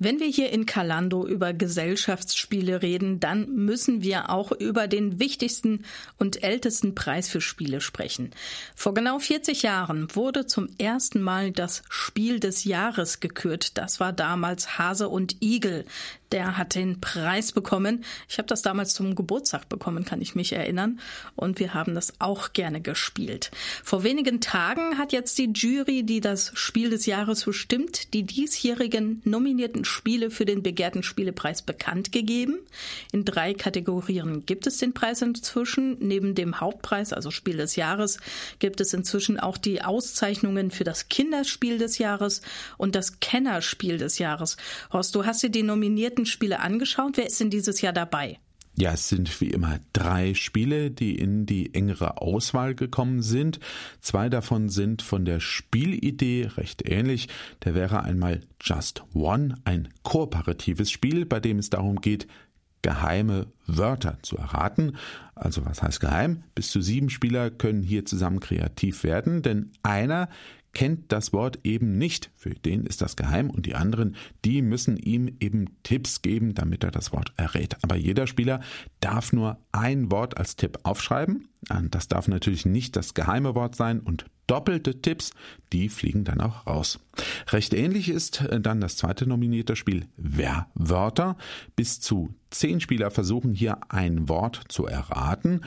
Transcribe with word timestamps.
Wenn 0.00 0.20
wir 0.20 0.28
hier 0.28 0.50
in 0.50 0.64
Kalando 0.64 1.26
über 1.26 1.52
Gesellschaftsspiele 1.52 2.82
reden, 2.82 3.18
dann 3.18 3.52
müssen 3.52 4.00
wir 4.00 4.30
auch 4.30 4.52
über 4.52 4.86
den 4.86 5.18
wichtigsten 5.18 5.84
und 6.18 6.44
ältesten 6.44 6.94
Preis 6.94 7.28
für 7.28 7.40
Spiele 7.40 7.80
sprechen. 7.80 8.30
Vor 8.76 8.94
genau 8.94 9.18
40 9.18 9.62
Jahren 9.62 10.14
wurde 10.14 10.46
zum 10.46 10.68
ersten 10.78 11.20
Mal 11.20 11.50
das 11.50 11.82
Spiel 11.88 12.38
des 12.38 12.62
Jahres 12.62 13.18
gekürt. 13.18 13.76
Das 13.76 13.98
war 13.98 14.12
damals 14.12 14.78
Hase 14.78 15.08
und 15.08 15.42
Igel. 15.42 15.84
Der 16.32 16.58
hat 16.58 16.74
den 16.74 17.00
Preis 17.00 17.52
bekommen. 17.52 18.04
Ich 18.28 18.38
habe 18.38 18.48
das 18.48 18.62
damals 18.62 18.94
zum 18.94 19.14
Geburtstag 19.14 19.68
bekommen, 19.68 20.04
kann 20.04 20.20
ich 20.20 20.34
mich 20.34 20.52
erinnern. 20.52 21.00
Und 21.36 21.58
wir 21.58 21.74
haben 21.74 21.94
das 21.94 22.12
auch 22.18 22.52
gerne 22.52 22.80
gespielt. 22.80 23.50
Vor 23.82 24.02
wenigen 24.02 24.40
Tagen 24.40 24.98
hat 24.98 25.12
jetzt 25.12 25.38
die 25.38 25.50
Jury, 25.54 26.02
die 26.02 26.20
das 26.20 26.52
Spiel 26.54 26.90
des 26.90 27.06
Jahres 27.06 27.44
bestimmt, 27.44 28.12
die 28.12 28.24
diesjährigen 28.24 29.22
nominierten 29.24 29.84
Spiele 29.84 30.30
für 30.30 30.44
den 30.44 30.62
begehrten 30.62 31.02
Spielepreis 31.02 31.62
bekannt 31.62 32.12
gegeben. 32.12 32.58
In 33.12 33.24
drei 33.24 33.54
Kategorien 33.54 34.44
gibt 34.44 34.66
es 34.66 34.78
den 34.78 34.92
Preis 34.92 35.22
inzwischen. 35.22 35.96
Neben 36.00 36.34
dem 36.34 36.60
Hauptpreis, 36.60 37.12
also 37.12 37.30
Spiel 37.30 37.56
des 37.56 37.76
Jahres, 37.76 38.18
gibt 38.58 38.80
es 38.80 38.92
inzwischen 38.92 39.40
auch 39.40 39.56
die 39.56 39.82
Auszeichnungen 39.82 40.70
für 40.70 40.84
das 40.84 41.08
Kinderspiel 41.08 41.78
des 41.78 41.98
Jahres 41.98 42.42
und 42.76 42.94
das 42.94 43.20
Kennerspiel 43.20 43.98
des 43.98 44.18
Jahres. 44.18 44.56
Horst, 44.92 45.14
du 45.14 45.24
hast 45.24 45.42
dir 45.42 45.50
die 45.50 45.62
nominierten 45.62 46.17
Spiele 46.26 46.60
angeschaut. 46.60 47.16
Wer 47.16 47.26
ist 47.26 47.40
denn 47.40 47.50
dieses 47.50 47.80
Jahr 47.80 47.92
dabei? 47.92 48.38
Ja, 48.80 48.92
es 48.92 49.08
sind 49.08 49.40
wie 49.40 49.50
immer 49.50 49.80
drei 49.92 50.34
Spiele, 50.34 50.92
die 50.92 51.16
in 51.16 51.46
die 51.46 51.74
engere 51.74 52.18
Auswahl 52.18 52.76
gekommen 52.76 53.22
sind. 53.22 53.58
Zwei 54.00 54.28
davon 54.28 54.68
sind 54.68 55.02
von 55.02 55.24
der 55.24 55.40
Spielidee 55.40 56.48
recht 56.56 56.88
ähnlich. 56.88 57.26
Der 57.64 57.74
wäre 57.74 58.04
einmal 58.04 58.40
Just 58.60 59.02
One, 59.14 59.56
ein 59.64 59.88
kooperatives 60.04 60.92
Spiel, 60.92 61.26
bei 61.26 61.40
dem 61.40 61.58
es 61.58 61.70
darum 61.70 62.00
geht, 62.00 62.28
geheime 62.82 63.48
Wörter 63.66 64.18
zu 64.22 64.36
erraten. 64.36 64.96
Also 65.34 65.64
was 65.64 65.82
heißt 65.82 65.98
geheim? 65.98 66.44
Bis 66.54 66.70
zu 66.70 66.80
sieben 66.80 67.10
Spieler 67.10 67.50
können 67.50 67.82
hier 67.82 68.04
zusammen 68.04 68.38
kreativ 68.38 69.02
werden, 69.02 69.42
denn 69.42 69.72
einer 69.82 70.28
kennt 70.78 71.10
das 71.10 71.32
Wort 71.32 71.58
eben 71.64 71.98
nicht. 71.98 72.30
Für 72.36 72.50
den 72.50 72.86
ist 72.86 73.02
das 73.02 73.16
geheim 73.16 73.50
und 73.50 73.66
die 73.66 73.74
anderen, 73.74 74.14
die 74.44 74.62
müssen 74.62 74.96
ihm 74.96 75.26
eben 75.40 75.64
Tipps 75.82 76.22
geben, 76.22 76.54
damit 76.54 76.84
er 76.84 76.92
das 76.92 77.12
Wort 77.12 77.32
errät. 77.36 77.76
Aber 77.82 77.96
jeder 77.96 78.28
Spieler 78.28 78.60
darf 79.00 79.32
nur 79.32 79.58
ein 79.72 80.12
Wort 80.12 80.36
als 80.36 80.54
Tipp 80.54 80.78
aufschreiben. 80.84 81.48
Das 81.90 82.06
darf 82.06 82.28
natürlich 82.28 82.64
nicht 82.64 82.94
das 82.94 83.14
geheime 83.14 83.56
Wort 83.56 83.74
sein 83.74 83.98
und 83.98 84.26
doppelte 84.46 85.02
Tipps, 85.02 85.32
die 85.72 85.88
fliegen 85.88 86.22
dann 86.22 86.40
auch 86.40 86.68
raus. 86.68 87.00
Recht 87.48 87.74
ähnlich 87.74 88.08
ist 88.08 88.42
äh, 88.42 88.60
dann 88.60 88.80
das 88.80 88.96
zweite 88.96 89.26
nominierte 89.26 89.74
Spiel 89.74 90.06
Wer-Wörter. 90.16 91.36
Bis 91.74 92.00
zu 92.00 92.32
zehn 92.50 92.80
Spieler 92.80 93.10
versuchen 93.10 93.52
hier 93.52 93.78
ein 93.88 94.28
Wort 94.28 94.62
zu 94.68 94.86
erraten. 94.86 95.62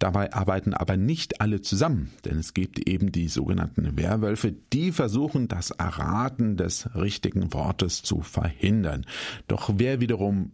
Dabei 0.00 0.32
arbeiten 0.32 0.72
aber 0.72 0.96
nicht 0.96 1.42
alle 1.42 1.60
zusammen, 1.60 2.10
denn 2.24 2.38
es 2.38 2.54
gibt 2.54 2.88
eben 2.88 3.12
die 3.12 3.28
sogenannten 3.28 3.98
Werwölfe, 3.98 4.50
die 4.72 4.92
versuchen, 4.92 5.46
das 5.46 5.72
Erraten 5.72 6.56
des 6.56 6.94
richtigen 6.94 7.52
Wortes 7.52 8.02
zu 8.02 8.22
verhindern. 8.22 9.04
Doch 9.46 9.74
wer 9.76 10.00
wiederum 10.00 10.52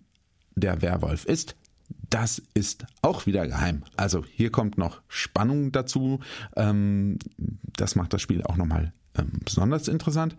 der 0.57 0.83
Werwolf 0.83 1.25
ist, 1.27 1.55
das 2.11 2.43
ist 2.55 2.87
auch 3.03 3.27
wieder 3.27 3.47
geheim. 3.47 3.85
Also 3.97 4.25
hier 4.25 4.51
kommt 4.51 4.79
noch 4.79 5.01
Spannung 5.07 5.71
dazu. 5.71 6.19
Ähm, 6.57 7.21
das 7.77 7.95
macht 7.95 8.15
das 8.15 8.23
Spiel 8.23 8.43
auch 8.43 8.57
nochmal 8.57 8.93
ähm, 9.19 9.41
besonders 9.45 9.89
interessant. 9.89 10.37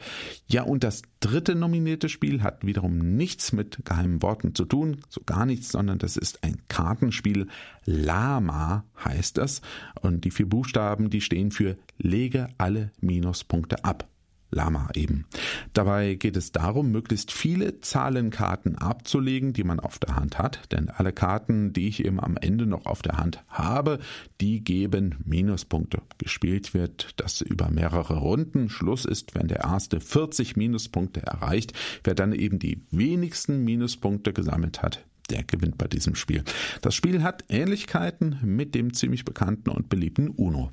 Ja, 0.47 0.63
und 0.63 0.83
das 0.83 1.01
dritte 1.19 1.55
nominierte 1.55 2.09
Spiel 2.09 2.41
hat 2.41 2.65
wiederum 2.65 2.97
nichts 2.97 3.51
mit 3.53 3.85
geheimen 3.85 4.21
Worten 4.21 4.55
zu 4.55 4.65
tun, 4.65 4.97
so 5.09 5.21
gar 5.25 5.45
nichts, 5.45 5.69
sondern 5.69 5.99
das 5.99 6.17
ist 6.17 6.43
ein 6.43 6.57
Kartenspiel. 6.67 7.47
Lama 7.85 8.83
heißt 9.03 9.37
das. 9.37 9.61
Und 10.01 10.25
die 10.25 10.31
vier 10.31 10.49
Buchstaben, 10.49 11.09
die 11.09 11.21
stehen 11.21 11.51
für 11.51 11.77
lege 11.97 12.49
alle 12.57 12.91
Minuspunkte 12.99 13.83
ab. 13.83 14.07
Lama 14.57 14.89
eben. 14.95 15.25
Dabei 15.73 16.15
geht 16.15 16.35
es 16.35 16.51
darum, 16.51 16.91
möglichst 16.91 17.31
viele 17.31 17.79
Zahlenkarten 17.79 18.75
abzulegen, 18.75 19.53
die 19.53 19.63
man 19.63 19.79
auf 19.79 19.99
der 19.99 20.15
Hand 20.15 20.39
hat, 20.39 20.71
denn 20.71 20.89
alle 20.89 21.13
Karten, 21.13 21.73
die 21.73 21.87
ich 21.87 22.03
eben 22.03 22.19
am 22.19 22.37
Ende 22.37 22.65
noch 22.65 22.87
auf 22.87 23.03
der 23.03 23.17
Hand 23.17 23.43
habe, 23.47 23.99
die 24.41 24.63
geben 24.63 25.15
Minuspunkte. 25.23 26.01
Gespielt 26.17 26.73
wird 26.73 27.13
das 27.17 27.41
über 27.41 27.69
mehrere 27.69 28.17
Runden. 28.17 28.69
Schluss 28.69 29.05
ist, 29.05 29.35
wenn 29.35 29.47
der 29.47 29.59
erste 29.59 29.99
40 29.99 30.57
Minuspunkte 30.57 31.21
erreicht, 31.21 31.73
wer 32.03 32.15
dann 32.15 32.33
eben 32.33 32.57
die 32.57 32.81
wenigsten 32.89 33.63
Minuspunkte 33.63 34.33
gesammelt 34.33 34.81
hat, 34.81 35.05
der 35.29 35.43
gewinnt 35.43 35.77
bei 35.77 35.87
diesem 35.87 36.15
Spiel. 36.15 36.43
Das 36.81 36.95
Spiel 36.95 37.21
hat 37.21 37.45
Ähnlichkeiten 37.49 38.39
mit 38.41 38.73
dem 38.73 38.95
ziemlich 38.95 39.23
bekannten 39.23 39.69
und 39.69 39.87
beliebten 39.87 40.29
Uno. 40.29 40.71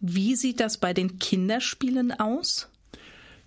Wie 0.00 0.34
sieht 0.34 0.60
das 0.60 0.78
bei 0.78 0.94
den 0.94 1.18
Kinderspielen 1.18 2.12
aus? 2.12 2.70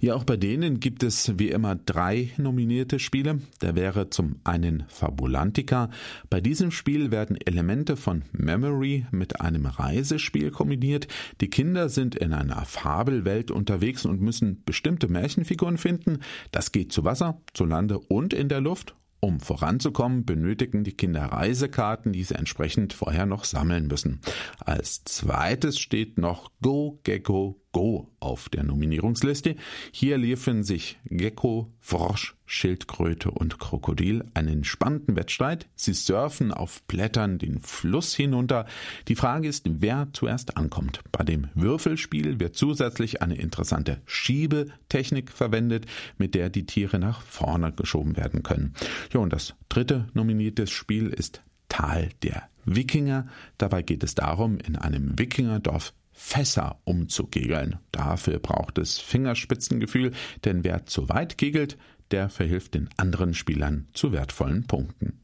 Ja, 0.03 0.15
auch 0.15 0.23
bei 0.23 0.35
denen 0.35 0.79
gibt 0.79 1.03
es 1.03 1.37
wie 1.37 1.49
immer 1.49 1.75
drei 1.75 2.31
nominierte 2.37 2.97
Spiele. 2.97 3.39
Der 3.61 3.75
wäre 3.75 4.09
zum 4.09 4.37
einen 4.43 4.83
Fabulantica. 4.87 5.91
Bei 6.27 6.41
diesem 6.41 6.71
Spiel 6.71 7.11
werden 7.11 7.37
Elemente 7.37 7.95
von 7.95 8.23
Memory 8.31 9.05
mit 9.11 9.41
einem 9.41 9.67
Reisespiel 9.67 10.49
kombiniert. 10.49 11.07
Die 11.39 11.51
Kinder 11.51 11.87
sind 11.87 12.15
in 12.15 12.33
einer 12.33 12.65
Fabelwelt 12.65 13.51
unterwegs 13.51 14.03
und 14.03 14.21
müssen 14.21 14.63
bestimmte 14.65 15.07
Märchenfiguren 15.07 15.77
finden. 15.77 16.21
Das 16.51 16.71
geht 16.71 16.91
zu 16.91 17.03
Wasser, 17.03 17.39
zu 17.53 17.65
Lande 17.65 17.99
und 17.99 18.33
in 18.33 18.49
der 18.49 18.61
Luft 18.61 18.95
um 19.23 19.39
voranzukommen, 19.39 20.25
benötigen 20.25 20.83
die 20.83 20.93
Kinder 20.93 21.25
Reisekarten, 21.25 22.11
die 22.11 22.23
sie 22.23 22.33
entsprechend 22.33 22.93
vorher 22.93 23.27
noch 23.27 23.43
sammeln 23.43 23.85
müssen. 23.85 24.19
Als 24.57 25.03
zweites 25.03 25.77
steht 25.77 26.17
noch 26.17 26.51
Go 26.59 26.99
Gecko 27.03 27.60
Go 27.71 28.09
auf 28.19 28.49
der 28.49 28.63
Nominierungsliste. 28.63 29.55
Hier 29.91 30.17
liefern 30.17 30.63
sich 30.63 30.99
Gecko, 31.05 31.71
Frosch, 31.79 32.35
Schildkröte 32.45 33.31
und 33.31 33.59
Krokodil 33.59 34.25
einen 34.33 34.65
spannenden 34.65 35.15
Wettstreit. 35.15 35.67
Sie 35.75 35.93
surfen 35.93 36.51
auf 36.51 36.83
Blättern 36.83 37.37
den 37.37 37.59
Fluss 37.61 38.13
hinunter. 38.13 38.65
Die 39.07 39.15
Frage 39.15 39.47
ist, 39.47 39.65
wer 39.67 40.09
zuerst 40.11 40.57
ankommt. 40.57 40.99
Bei 41.13 41.23
dem 41.23 41.47
Würfelspiel 41.55 42.39
wird 42.41 42.57
zusätzlich 42.57 43.21
eine 43.21 43.35
interessante 43.35 44.01
Schiebetechnik 44.05 45.31
verwendet, 45.31 45.85
mit 46.17 46.35
der 46.35 46.49
die 46.49 46.65
Tiere 46.65 46.99
nach 46.99 47.21
vorne 47.21 47.71
geschoben 47.71 48.17
werden 48.17 48.43
können. 48.43 48.73
Ja, 49.13 49.21
und 49.21 49.31
das 49.31 49.55
dritte 49.69 50.07
nominierte 50.13 50.67
Spiel 50.67 51.07
ist 51.07 51.41
Tal 51.69 52.09
der 52.21 52.49
Wikinger. 52.65 53.27
Dabei 53.57 53.81
geht 53.81 54.03
es 54.03 54.13
darum, 54.13 54.57
in 54.59 54.75
einem 54.75 55.17
Wikingerdorf 55.17 55.93
Fässer 56.23 56.79
umzukegeln. 56.85 57.79
Dafür 57.91 58.39
braucht 58.39 58.77
es 58.77 58.99
Fingerspitzengefühl, 58.99 60.13
denn 60.45 60.63
wer 60.63 60.85
zu 60.85 61.09
weit 61.09 61.37
kegelt, 61.37 61.77
der 62.11 62.29
verhilft 62.29 62.75
den 62.75 62.89
anderen 62.95 63.33
Spielern 63.33 63.87
zu 63.93 64.13
wertvollen 64.13 64.65
Punkten. 64.65 65.19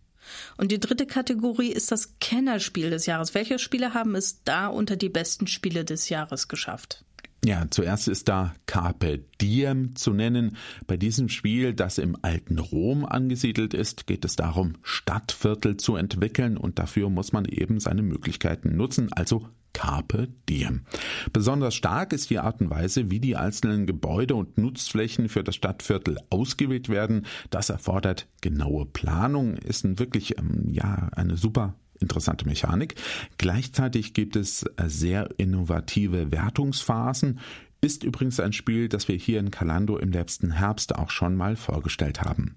Und 0.57 0.71
die 0.71 0.79
dritte 0.79 1.05
Kategorie 1.05 1.71
ist 1.71 1.91
das 1.91 2.17
Kennerspiel 2.19 2.89
des 2.89 3.05
Jahres. 3.05 3.35
Welche 3.35 3.59
Spiele 3.59 3.93
haben 3.93 4.15
es 4.15 4.43
da 4.43 4.67
unter 4.67 4.97
die 4.97 5.07
besten 5.07 5.47
Spiele 5.47 5.85
des 5.85 6.09
Jahres 6.09 6.49
geschafft? 6.49 7.05
Ja, 7.45 7.67
zuerst 7.69 8.07
ist 8.07 8.27
da 8.27 8.55
Carpe 8.65 9.23
Diem 9.39 9.95
zu 9.95 10.11
nennen. 10.11 10.57
Bei 10.87 10.97
diesem 10.97 11.29
Spiel, 11.29 11.73
das 11.73 11.99
im 11.99 12.17
alten 12.23 12.57
Rom 12.57 13.05
angesiedelt 13.05 13.73
ist, 13.75 14.07
geht 14.07 14.25
es 14.25 14.35
darum, 14.35 14.73
Stadtviertel 14.83 15.77
zu 15.77 15.95
entwickeln 15.95 16.57
und 16.57 16.79
dafür 16.79 17.09
muss 17.09 17.31
man 17.31 17.45
eben 17.45 17.79
seine 17.79 18.01
Möglichkeiten 18.01 18.75
nutzen, 18.75 19.13
also 19.13 19.47
Carpe 19.77 20.27
Diem. 20.49 20.81
Besonders 21.31 21.75
stark 21.75 22.11
ist 22.11 22.31
die 22.31 22.39
Art 22.39 22.61
und 22.61 22.71
Weise, 22.71 23.11
wie 23.11 23.19
die 23.19 23.35
einzelnen 23.35 23.85
Gebäude 23.85 24.33
und 24.33 24.57
Nutzflächen 24.57 25.29
für 25.29 25.43
das 25.43 25.53
Stadtviertel 25.53 26.17
ausgewählt 26.31 26.89
werden. 26.89 27.27
Das 27.51 27.69
erfordert 27.69 28.27
genaue 28.41 28.87
Planung, 28.87 29.55
ist 29.55 29.85
ein 29.85 29.99
wirklich 29.99 30.39
ähm, 30.39 30.65
ja 30.71 31.09
eine 31.15 31.37
super 31.37 31.75
interessante 31.99 32.47
Mechanik. 32.47 32.95
Gleichzeitig 33.37 34.15
gibt 34.15 34.35
es 34.35 34.63
äh, 34.63 34.87
sehr 34.87 35.29
innovative 35.37 36.31
Wertungsphasen. 36.31 37.39
Ist 37.79 38.03
übrigens 38.03 38.39
ein 38.39 38.53
Spiel, 38.53 38.89
das 38.89 39.07
wir 39.07 39.15
hier 39.15 39.39
in 39.39 39.51
Kalando 39.51 39.99
im 39.99 40.11
letzten 40.11 40.53
Herbst 40.53 40.95
auch 40.95 41.11
schon 41.11 41.35
mal 41.35 41.55
vorgestellt 41.55 42.21
haben. 42.21 42.55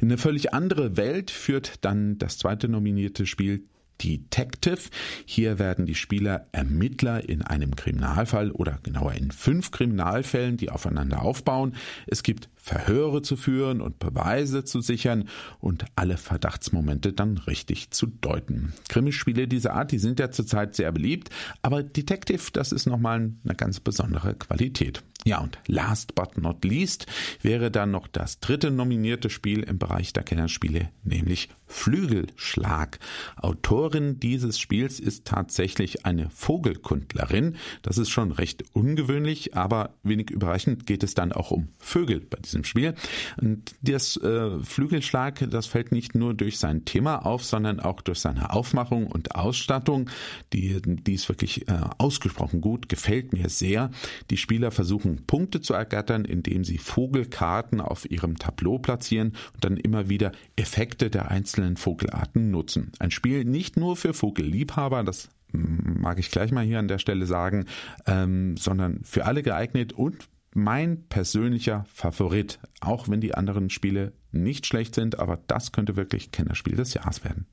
In 0.00 0.08
eine 0.08 0.18
völlig 0.18 0.52
andere 0.52 0.98
Welt 0.98 1.30
führt 1.30 1.82
dann 1.86 2.18
das 2.18 2.36
zweite 2.36 2.68
nominierte 2.68 3.24
Spiel 3.24 3.64
Detective. 4.02 4.90
Hier 5.24 5.58
werden 5.58 5.86
die 5.86 5.94
Spieler 5.94 6.46
Ermittler 6.52 7.28
in 7.28 7.42
einem 7.42 7.76
Kriminalfall 7.76 8.50
oder 8.50 8.78
genauer 8.82 9.12
in 9.12 9.30
fünf 9.30 9.70
Kriminalfällen, 9.70 10.56
die 10.56 10.70
aufeinander 10.70 11.22
aufbauen. 11.22 11.74
Es 12.06 12.22
gibt 12.22 12.48
Verhöre 12.56 13.22
zu 13.22 13.36
führen 13.36 13.80
und 13.80 13.98
Beweise 13.98 14.64
zu 14.64 14.80
sichern 14.80 15.28
und 15.58 15.86
alle 15.96 16.18
Verdachtsmomente 16.18 17.12
dann 17.12 17.38
richtig 17.38 17.90
zu 17.90 18.06
deuten. 18.06 18.74
Krimispiele 18.88 19.48
dieser 19.48 19.74
Art, 19.74 19.90
die 19.90 19.98
sind 19.98 20.20
ja 20.20 20.30
zurzeit 20.30 20.74
sehr 20.74 20.92
beliebt, 20.92 21.30
aber 21.62 21.82
Detective, 21.82 22.50
das 22.52 22.72
ist 22.72 22.86
nochmal 22.86 23.32
eine 23.44 23.54
ganz 23.54 23.80
besondere 23.80 24.34
Qualität. 24.34 25.02
Ja, 25.28 25.40
und 25.40 25.58
last 25.66 26.14
but 26.14 26.38
not 26.38 26.64
least 26.64 27.04
wäre 27.42 27.70
dann 27.70 27.90
noch 27.90 28.06
das 28.06 28.40
dritte 28.40 28.70
nominierte 28.70 29.28
Spiel 29.28 29.62
im 29.62 29.78
Bereich 29.78 30.14
der 30.14 30.22
Kennerspiele, 30.22 30.88
nämlich 31.04 31.50
Flügelschlag. 31.66 32.98
Autorin 33.36 34.18
dieses 34.18 34.58
Spiels 34.58 34.98
ist 34.98 35.26
tatsächlich 35.26 36.06
eine 36.06 36.30
Vogelkundlerin. 36.30 37.56
Das 37.82 37.98
ist 37.98 38.08
schon 38.08 38.32
recht 38.32 38.64
ungewöhnlich, 38.72 39.54
aber 39.54 39.94
wenig 40.02 40.30
überraschend 40.30 40.86
geht 40.86 41.02
es 41.02 41.12
dann 41.12 41.32
auch 41.32 41.50
um 41.50 41.68
Vögel 41.78 42.20
bei 42.20 42.38
diesem 42.38 42.64
Spiel. 42.64 42.94
Und 43.36 43.74
das 43.82 44.16
äh, 44.16 44.62
Flügelschlag, 44.62 45.46
das 45.50 45.66
fällt 45.66 45.92
nicht 45.92 46.14
nur 46.14 46.32
durch 46.32 46.58
sein 46.58 46.86
Thema 46.86 47.26
auf, 47.26 47.44
sondern 47.44 47.80
auch 47.80 48.00
durch 48.00 48.20
seine 48.20 48.50
Aufmachung 48.54 49.06
und 49.06 49.34
Ausstattung. 49.34 50.08
Die, 50.54 50.80
die 50.82 51.14
ist 51.14 51.28
wirklich 51.28 51.68
äh, 51.68 51.80
ausgesprochen 51.98 52.62
gut, 52.62 52.88
gefällt 52.88 53.34
mir 53.34 53.50
sehr. 53.50 53.90
Die 54.30 54.38
Spieler 54.38 54.70
versuchen 54.70 55.17
Punkte 55.18 55.60
zu 55.60 55.74
ergattern, 55.74 56.24
indem 56.24 56.64
sie 56.64 56.78
Vogelkarten 56.78 57.80
auf 57.80 58.10
ihrem 58.10 58.36
Tableau 58.36 58.78
platzieren 58.78 59.34
und 59.54 59.64
dann 59.64 59.76
immer 59.76 60.08
wieder 60.08 60.32
Effekte 60.56 61.10
der 61.10 61.30
einzelnen 61.30 61.76
Vogelarten 61.76 62.50
nutzen. 62.50 62.92
Ein 62.98 63.10
Spiel 63.10 63.44
nicht 63.44 63.76
nur 63.76 63.96
für 63.96 64.14
Vogelliebhaber, 64.14 65.02
das 65.04 65.28
mag 65.52 66.18
ich 66.18 66.30
gleich 66.30 66.52
mal 66.52 66.64
hier 66.64 66.78
an 66.78 66.88
der 66.88 66.98
Stelle 66.98 67.26
sagen, 67.26 67.66
ähm, 68.06 68.56
sondern 68.56 69.00
für 69.04 69.24
alle 69.24 69.42
geeignet 69.42 69.92
und 69.92 70.28
mein 70.54 71.04
persönlicher 71.08 71.86
Favorit, 71.92 72.58
auch 72.80 73.08
wenn 73.08 73.20
die 73.20 73.34
anderen 73.34 73.70
Spiele 73.70 74.12
nicht 74.32 74.66
schlecht 74.66 74.94
sind, 74.94 75.18
aber 75.18 75.38
das 75.46 75.72
könnte 75.72 75.96
wirklich 75.96 76.32
Kennerspiel 76.32 76.76
des 76.76 76.94
Jahres 76.94 77.24
werden. 77.24 77.46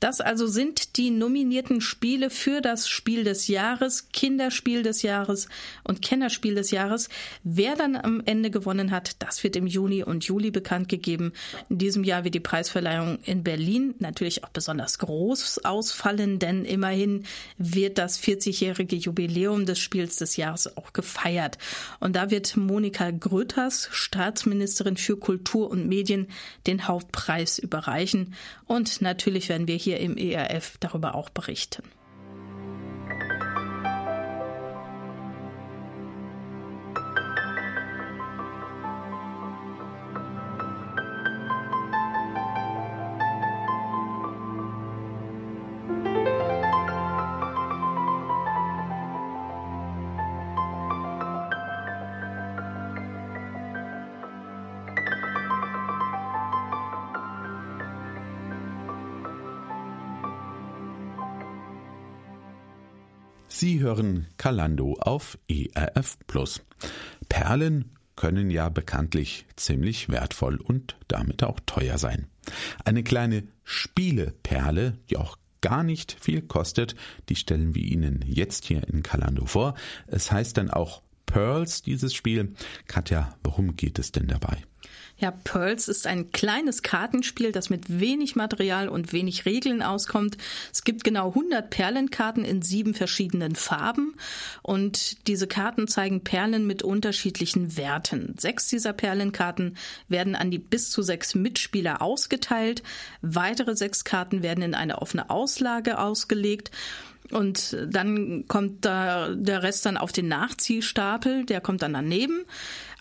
Das 0.00 0.20
also 0.20 0.46
sind 0.46 0.98
die 0.98 1.10
nominierten 1.10 1.80
Spiele 1.80 2.28
für 2.28 2.60
das 2.60 2.86
Spiel 2.86 3.24
des 3.24 3.48
Jahres, 3.48 4.08
Kinderspiel 4.12 4.82
des 4.82 5.00
Jahres 5.00 5.48
und 5.84 6.02
Kennerspiel 6.02 6.54
des 6.54 6.70
Jahres. 6.70 7.08
Wer 7.44 7.76
dann 7.76 7.96
am 7.96 8.22
Ende 8.26 8.50
gewonnen 8.50 8.90
hat, 8.90 9.16
das 9.20 9.42
wird 9.42 9.56
im 9.56 9.66
Juni 9.66 10.02
und 10.02 10.24
Juli 10.24 10.50
bekannt 10.50 10.90
gegeben. 10.90 11.32
In 11.70 11.78
diesem 11.78 12.04
Jahr 12.04 12.24
wird 12.24 12.34
die 12.34 12.40
Preisverleihung 12.40 13.18
in 13.24 13.42
Berlin 13.42 13.94
natürlich 13.98 14.44
auch 14.44 14.50
besonders 14.50 14.98
groß 14.98 15.64
ausfallen, 15.64 16.38
denn 16.38 16.66
immerhin 16.66 17.24
wird 17.56 17.96
das 17.96 18.20
40-jährige 18.20 18.96
Jubiläum 18.96 19.64
des 19.64 19.78
Spiels 19.78 20.16
des 20.16 20.36
Jahres 20.36 20.76
auch 20.76 20.92
gefeiert. 20.92 21.56
Und 22.00 22.16
da 22.16 22.30
wird 22.30 22.54
Monika 22.56 23.10
Grütters, 23.12 23.88
Staatsministerin 23.92 24.98
für 24.98 25.16
Kultur 25.16 25.70
und 25.70 25.88
Medien, 25.88 26.28
den 26.66 26.86
Hauptpreis 26.86 27.58
überreichen. 27.58 28.34
Und 28.66 29.00
natürlich 29.00 29.48
werden 29.48 29.68
wir 29.68 29.76
hier 29.86 30.00
im 30.00 30.16
ERF 30.16 30.78
darüber 30.80 31.14
auch 31.14 31.30
berichten. 31.30 31.84
Sie 63.48 63.80
hören 63.80 64.26
Kalando 64.36 64.94
auf 65.00 65.38
ERF 65.48 66.18
Plus. 66.26 66.62
Perlen 67.28 67.96
können 68.16 68.50
ja 68.50 68.68
bekanntlich 68.68 69.46
ziemlich 69.56 70.08
wertvoll 70.08 70.56
und 70.56 70.96
damit 71.08 71.42
auch 71.42 71.60
teuer 71.66 71.98
sein. 71.98 72.26
Eine 72.84 73.02
kleine 73.02 73.44
Spieleperle, 73.64 74.98
die 75.10 75.16
auch 75.16 75.38
gar 75.60 75.82
nicht 75.82 76.16
viel 76.20 76.42
kostet, 76.42 76.96
die 77.28 77.36
stellen 77.36 77.74
wir 77.74 77.82
Ihnen 77.82 78.24
jetzt 78.26 78.64
hier 78.66 78.86
in 78.88 79.02
Kalando 79.02 79.46
vor. 79.46 79.74
Es 80.06 80.30
heißt 80.32 80.56
dann 80.56 80.70
auch 80.70 81.02
Pearls, 81.26 81.82
dieses 81.82 82.14
Spiel. 82.14 82.54
Katja, 82.86 83.36
worum 83.42 83.76
geht 83.76 83.98
es 83.98 84.12
denn 84.12 84.28
dabei? 84.28 84.62
Ja, 85.18 85.30
Pearls 85.30 85.88
ist 85.88 86.06
ein 86.06 86.30
kleines 86.30 86.82
Kartenspiel, 86.82 87.50
das 87.50 87.70
mit 87.70 88.00
wenig 88.00 88.36
Material 88.36 88.88
und 88.90 89.14
wenig 89.14 89.46
Regeln 89.46 89.82
auskommt. 89.82 90.36
Es 90.70 90.84
gibt 90.84 91.04
genau 91.04 91.28
100 91.28 91.70
Perlenkarten 91.70 92.44
in 92.44 92.60
sieben 92.60 92.92
verschiedenen 92.92 93.56
Farben 93.56 94.14
und 94.62 95.26
diese 95.26 95.46
Karten 95.46 95.88
zeigen 95.88 96.22
Perlen 96.22 96.66
mit 96.66 96.82
unterschiedlichen 96.82 97.78
Werten. 97.78 98.34
Sechs 98.38 98.68
dieser 98.68 98.92
Perlenkarten 98.92 99.78
werden 100.08 100.36
an 100.36 100.50
die 100.50 100.58
bis 100.58 100.90
zu 100.90 101.00
sechs 101.00 101.34
Mitspieler 101.34 102.02
ausgeteilt. 102.02 102.82
Weitere 103.22 103.74
sechs 103.74 104.04
Karten 104.04 104.42
werden 104.42 104.62
in 104.62 104.74
eine 104.74 105.00
offene 105.00 105.30
Auslage 105.30 105.98
ausgelegt. 105.98 106.70
Und 107.30 107.76
dann 107.88 108.46
kommt 108.46 108.84
da 108.84 109.30
der 109.34 109.62
Rest 109.62 109.86
dann 109.86 109.96
auf 109.96 110.12
den 110.12 110.28
Nachziehstapel, 110.28 111.44
der 111.44 111.60
kommt 111.60 111.82
dann 111.82 111.94
daneben. 111.94 112.44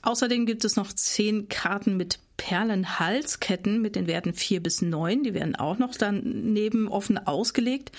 Außerdem 0.05 0.45
gibt 0.45 0.63
es 0.63 0.75
noch 0.75 0.93
zehn 0.93 1.49
Karten 1.49 1.97
mit 1.97 2.19
Perlenhalsketten 2.37 3.81
mit 3.81 3.95
den 3.95 4.05
Werten 4.05 4.33
4 4.33 4.61
bis 4.61 4.83
9. 4.83 5.23
Die 5.23 5.33
werden 5.33 5.55
auch 5.55 5.79
noch 5.79 5.95
daneben 5.95 6.87
offen 6.87 7.17
ausgelegt. 7.17 7.91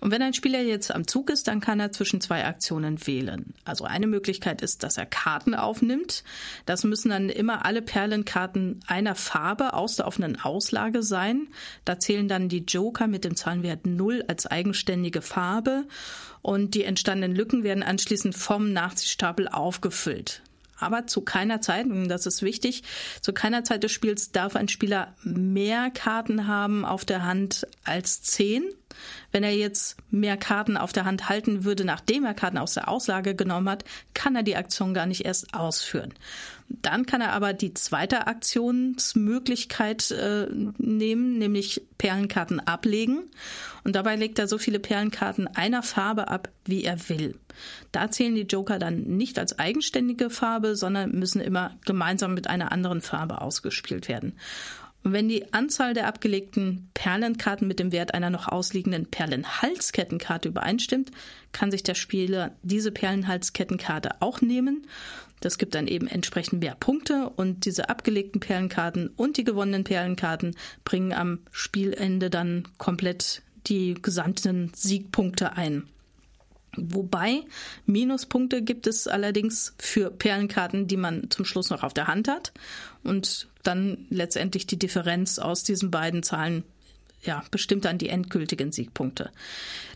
Und 0.00 0.10
wenn 0.10 0.22
ein 0.22 0.32
Spieler 0.32 0.62
jetzt 0.62 0.90
am 0.90 1.06
Zug 1.06 1.28
ist, 1.28 1.48
dann 1.48 1.60
kann 1.60 1.80
er 1.80 1.92
zwischen 1.92 2.22
zwei 2.22 2.46
Aktionen 2.46 3.06
wählen. 3.06 3.52
Also 3.66 3.84
eine 3.84 4.06
Möglichkeit 4.06 4.62
ist, 4.62 4.84
dass 4.84 4.96
er 4.96 5.04
Karten 5.04 5.54
aufnimmt. 5.54 6.24
Das 6.64 6.82
müssen 6.84 7.10
dann 7.10 7.28
immer 7.28 7.66
alle 7.66 7.82
Perlenkarten 7.82 8.80
einer 8.86 9.14
Farbe 9.14 9.74
aus 9.74 9.96
der 9.96 10.06
offenen 10.06 10.40
Auslage 10.40 11.02
sein. 11.02 11.48
Da 11.84 11.98
zählen 11.98 12.28
dann 12.28 12.48
die 12.48 12.64
Joker 12.66 13.06
mit 13.06 13.24
dem 13.24 13.36
Zahlenwert 13.36 13.86
0 13.86 14.24
als 14.28 14.46
eigenständige 14.46 15.20
Farbe. 15.20 15.84
Und 16.40 16.74
die 16.74 16.84
entstandenen 16.84 17.36
Lücken 17.36 17.64
werden 17.64 17.82
anschließend 17.82 18.34
vom 18.34 18.72
Nachziehstapel 18.72 19.46
aufgefüllt. 19.46 20.42
Aber 20.80 21.06
zu 21.06 21.20
keiner 21.20 21.60
Zeit, 21.60 21.86
und 21.86 22.08
das 22.08 22.26
ist 22.26 22.42
wichtig, 22.42 22.82
zu 23.20 23.32
keiner 23.32 23.64
Zeit 23.64 23.82
des 23.82 23.92
Spiels 23.92 24.32
darf 24.32 24.56
ein 24.56 24.68
Spieler 24.68 25.14
mehr 25.22 25.90
Karten 25.90 26.46
haben 26.46 26.84
auf 26.84 27.04
der 27.04 27.24
Hand 27.24 27.66
als 27.84 28.22
zehn. 28.22 28.64
Wenn 29.32 29.44
er 29.44 29.54
jetzt 29.54 29.96
mehr 30.10 30.36
Karten 30.36 30.76
auf 30.76 30.92
der 30.92 31.04
Hand 31.04 31.28
halten 31.28 31.64
würde, 31.64 31.84
nachdem 31.84 32.24
er 32.24 32.34
Karten 32.34 32.58
aus 32.58 32.74
der 32.74 32.88
Auslage 32.88 33.34
genommen 33.34 33.68
hat, 33.68 33.84
kann 34.14 34.34
er 34.34 34.42
die 34.42 34.56
Aktion 34.56 34.94
gar 34.94 35.06
nicht 35.06 35.24
erst 35.24 35.54
ausführen. 35.54 36.12
Dann 36.68 37.06
kann 37.06 37.20
er 37.20 37.32
aber 37.32 37.52
die 37.52 37.74
zweite 37.74 38.26
Aktionsmöglichkeit 38.26 40.10
äh, 40.10 40.46
nehmen, 40.78 41.38
nämlich 41.38 41.82
Perlenkarten 41.98 42.60
ablegen. 42.60 43.30
Und 43.84 43.96
dabei 43.96 44.16
legt 44.16 44.38
er 44.38 44.48
so 44.48 44.58
viele 44.58 44.78
Perlenkarten 44.78 45.46
einer 45.48 45.82
Farbe 45.82 46.28
ab, 46.28 46.48
wie 46.64 46.84
er 46.84 47.08
will. 47.08 47.36
Da 47.92 48.10
zählen 48.10 48.34
die 48.34 48.42
Joker 48.42 48.78
dann 48.78 49.02
nicht 49.02 49.38
als 49.38 49.58
eigenständige 49.58 50.30
Farbe, 50.30 50.76
sondern 50.76 51.12
müssen 51.12 51.40
immer 51.40 51.76
gemeinsam 51.84 52.34
mit 52.34 52.48
einer 52.48 52.72
anderen 52.72 53.00
Farbe 53.00 53.40
ausgespielt 53.40 54.08
werden. 54.08 54.34
Und 55.02 55.14
wenn 55.14 55.28
die 55.28 55.52
Anzahl 55.54 55.94
der 55.94 56.06
abgelegten 56.06 56.90
Perlenkarten 56.92 57.66
mit 57.66 57.78
dem 57.78 57.90
Wert 57.90 58.12
einer 58.12 58.28
noch 58.28 58.48
ausliegenden 58.48 59.06
Perlenhalskettenkarte 59.06 60.48
übereinstimmt, 60.48 61.10
kann 61.52 61.70
sich 61.70 61.82
der 61.82 61.94
Spieler 61.94 62.52
diese 62.62 62.92
Perlenhalskettenkarte 62.92 64.20
auch 64.20 64.42
nehmen. 64.42 64.86
Das 65.40 65.56
gibt 65.56 65.74
dann 65.74 65.86
eben 65.86 66.06
entsprechend 66.06 66.60
mehr 66.60 66.76
Punkte 66.78 67.30
und 67.30 67.64
diese 67.64 67.88
abgelegten 67.88 68.40
Perlenkarten 68.40 69.08
und 69.08 69.38
die 69.38 69.44
gewonnenen 69.44 69.84
Perlenkarten 69.84 70.54
bringen 70.84 71.14
am 71.14 71.38
Spielende 71.50 72.28
dann 72.28 72.68
komplett 72.76 73.42
die 73.66 73.94
gesamten 73.94 74.72
Siegpunkte 74.74 75.52
ein. 75.52 75.88
Wobei 76.76 77.42
Minuspunkte 77.86 78.62
gibt 78.62 78.86
es 78.86 79.08
allerdings 79.08 79.74
für 79.78 80.10
Perlenkarten, 80.10 80.86
die 80.86 80.96
man 80.96 81.28
zum 81.30 81.44
Schluss 81.44 81.70
noch 81.70 81.82
auf 81.82 81.94
der 81.94 82.06
Hand 82.06 82.28
hat 82.28 82.52
und 83.02 83.48
dann 83.64 84.06
letztendlich 84.08 84.66
die 84.66 84.78
Differenz 84.78 85.38
aus 85.38 85.64
diesen 85.64 85.90
beiden 85.90 86.22
Zahlen 86.22 86.64
ja, 87.22 87.42
bestimmt 87.50 87.84
dann 87.84 87.98
die 87.98 88.08
endgültigen 88.08 88.72
Siegpunkte. 88.72 89.30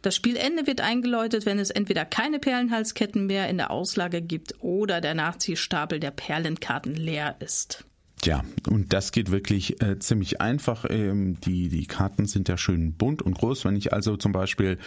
Das 0.02 0.14
Spielende 0.14 0.66
wird 0.66 0.80
eingeläutet, 0.80 1.46
wenn 1.46 1.58
es 1.58 1.70
entweder 1.70 2.04
keine 2.04 2.38
Perlenhalsketten 2.38 3.26
mehr 3.26 3.48
in 3.48 3.56
der 3.56 3.70
Auslage 3.70 4.20
gibt 4.20 4.62
oder 4.62 5.00
der 5.00 5.14
Nachziehstapel 5.14 6.00
der 6.00 6.10
Perlenkarten 6.10 6.94
leer 6.94 7.36
ist. 7.40 7.84
Ja, 8.24 8.42
und 8.70 8.94
das 8.94 9.12
geht 9.12 9.30
wirklich 9.30 9.82
äh, 9.82 9.98
ziemlich 9.98 10.40
einfach. 10.40 10.86
Ähm, 10.88 11.38
die, 11.40 11.68
die 11.68 11.86
Karten 11.86 12.24
sind 12.24 12.48
ja 12.48 12.56
schön 12.56 12.94
bunt 12.94 13.20
und 13.20 13.36
groß. 13.36 13.66
Wenn 13.66 13.76
ich 13.76 13.92
also 13.92 14.16
zum 14.16 14.32
Beispiel 14.32 14.78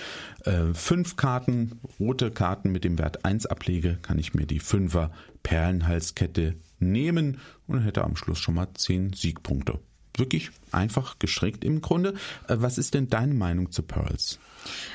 äh, 0.46 0.74
fünf 0.74 1.17
Karten, 1.17 1.79
rote 2.00 2.32
Karten 2.32 2.72
mit 2.72 2.84
dem 2.84 2.98
Wert 2.98 3.25
1 3.25 3.46
ablege, 3.46 4.00
kann 4.01 4.17
ich 4.17 4.34
mir 4.34 4.48
die 4.48 4.60
Fünfer 4.60 5.12
Perlenhalskette 5.44 6.56
nehmen 6.79 7.39
und 7.67 7.82
hätte 7.82 8.03
am 8.03 8.15
Schluss 8.15 8.39
schon 8.39 8.56
mal 8.56 8.67
zehn 8.74 9.13
Siegpunkte. 9.13 9.79
Wirklich 10.17 10.51
einfach 10.71 11.19
gestrickt 11.19 11.63
im 11.63 11.81
Grunde. 11.81 12.13
Äh, 12.47 12.57
was 12.59 12.77
ist 12.77 12.93
denn 12.93 13.09
deine 13.09 13.33
Meinung 13.33 13.71
zu 13.71 13.83
Pearls? 13.83 14.39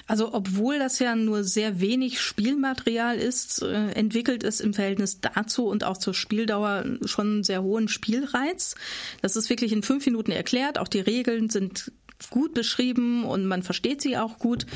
Also 0.07 0.35
obwohl 0.35 0.79
das 0.79 0.99
ja 0.99 1.17
nur 1.17 1.45
sehr 1.45 1.81
wenig 1.81 2.21
Spielmaterial 2.21 3.17
ist, 3.17 3.63
äh, 3.63 3.91
entwickelt 3.93 4.45
es 4.45 4.61
im 4.61 4.75
Verhältnis 4.75 5.21
dazu 5.21 5.67
und 5.67 5.85
auch 5.85 5.97
zur 5.97 6.15
Spieldauer 6.15 6.85
schon 7.05 7.27
einen 7.27 7.45
sehr 7.45 7.63
hohen 7.63 7.89
Spielreiz. 7.89 8.75
Das 9.23 9.37
ist 9.37 9.49
wirklich 9.49 9.73
in 9.73 9.83
fünf 9.83 10.05
Minuten 10.07 10.33
erklärt. 10.33 10.79
Auch 10.79 10.89
die 10.89 11.01
Regeln 11.01 11.49
sind 11.49 11.93
gut 12.31 12.55
beschrieben 12.55 13.25
und 13.25 13.47
man 13.47 13.63
versteht 13.63 14.03
sie 14.03 14.17
auch 14.17 14.39
gut 14.39 14.67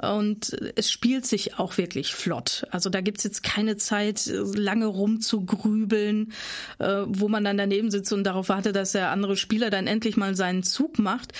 und 0.00 0.56
es 0.76 0.90
spielt 0.90 1.26
sich 1.26 1.58
auch 1.58 1.78
wirklich 1.78 2.14
flott. 2.14 2.66
Also 2.70 2.90
da 2.90 3.00
gibt's 3.00 3.24
jetzt 3.24 3.42
keine 3.42 3.76
Zeit, 3.76 4.30
lange 4.32 4.86
rumzugrübeln, 4.86 6.32
äh, 6.78 7.02
wo 7.06 7.28
man 7.28 7.44
dann 7.44 7.58
daneben 7.58 7.90
sitzt 7.90 8.12
und 8.12 8.24
darauf 8.24 8.48
wartet, 8.48 8.76
dass 8.76 8.92
der 8.92 9.10
andere 9.10 9.36
Spieler 9.36 9.70
dann 9.70 9.86
endlich 9.86 10.16
mal 10.16 10.34
seinen 10.34 10.62
Zug 10.62 10.98
macht. 10.98 11.32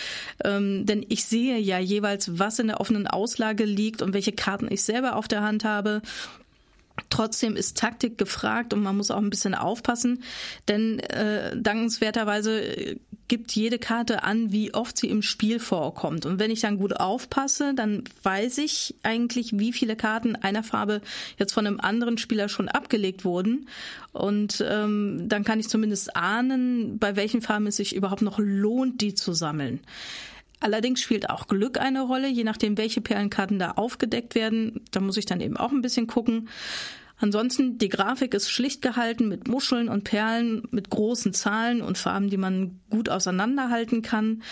Ähm, 0.45 0.87
denn 0.87 1.05
ich 1.09 1.25
sehe 1.25 1.59
ja 1.59 1.79
jeweils, 1.79 2.39
was 2.39 2.59
in 2.59 2.69
der 2.69 2.81
offenen 2.81 3.07
Auslage 3.07 3.65
liegt 3.65 4.03
und 4.03 4.15
welche 4.15 4.33
Karten 4.33 4.71
ich 4.71 4.83
selber 4.83 5.17
auf 5.17 5.29
der 5.29 5.43
Hand 5.43 5.65
habe. 5.65 6.03
Trotzdem 7.11 7.57
ist 7.57 7.77
Taktik 7.77 8.19
gefragt 8.19 8.73
und 8.73 8.83
man 8.83 8.97
muss 8.97 9.11
auch 9.11 9.19
ein 9.19 9.31
bisschen 9.31 9.55
aufpassen, 9.55 10.23
denn 10.69 11.01
äh, 11.01 11.57
dankenswerterweise 11.57 12.99
gibt 13.29 13.53
jede 13.53 13.79
Karte 13.79 14.23
an, 14.23 14.53
wie 14.53 14.75
oft 14.75 14.99
sie 14.99 15.09
im 15.09 15.23
Spiel 15.23 15.59
vorkommt. 15.59 16.27
Und 16.27 16.39
wenn 16.39 16.51
ich 16.51 16.61
dann 16.61 16.79
gut 16.79 16.97
aufpasse, 16.97 17.75
dann 17.75 18.05
weiß 18.23 18.59
ich 18.59 18.95
eigentlich, 19.03 19.59
wie 19.59 19.73
viele 19.73 19.97
Karten 19.97 20.37
einer 20.37 20.63
Farbe 20.63 21.01
jetzt 21.39 21.53
von 21.53 21.67
einem 21.67 21.81
anderen 21.81 22.19
Spieler 22.19 22.49
schon 22.49 22.69
abgelegt 22.69 23.25
wurden. 23.25 23.69
Und 24.13 24.65
ähm, 24.69 25.25
dann 25.27 25.45
kann 25.45 25.59
ich 25.59 25.69
zumindest 25.69 26.15
ahnen, 26.17 26.99
bei 26.99 27.17
welchen 27.17 27.43
Farben 27.43 27.67
es 27.67 27.77
sich 27.77 27.97
überhaupt 27.97 28.23
noch 28.23 28.39
lohnt, 28.39 29.01
die 29.01 29.15
zu 29.15 29.33
sammeln. 29.33 29.81
Allerdings 30.61 31.01
spielt 31.01 31.31
auch 31.31 31.47
Glück 31.47 31.79
eine 31.79 32.03
Rolle, 32.03 32.29
je 32.29 32.45
nachdem, 32.45 32.79
welche 32.79 33.01
Perlenkarten 33.01 33.59
da 33.59 33.73
aufgedeckt 33.73 34.35
werden. 34.35 34.83
Da 34.91 35.01
muss 35.01 35.17
ich 35.17 35.27
dann 35.27 35.41
eben 35.41 35.57
auch 35.57 35.73
ein 35.73 35.83
bisschen 35.83 36.07
gucken. 36.07 36.49
Ansonsten, 37.17 37.79
die 37.79 37.89
Grafik 37.89 38.35
ist 38.35 38.51
schlicht 38.51 38.83
gehalten 38.83 39.29
mit 39.29 39.47
Muscheln 39.47 39.89
und 39.89 40.05
Perlen, 40.05 40.67
mit 40.71 40.91
großen 40.91 41.33
Zahlen 41.33 41.81
und 41.81 41.97
Farben, 41.97 42.29
die 42.29 42.37
man 42.37 42.81
gut 42.91 43.09
auseinanderhalten 43.09 44.03
kann. 44.03 44.43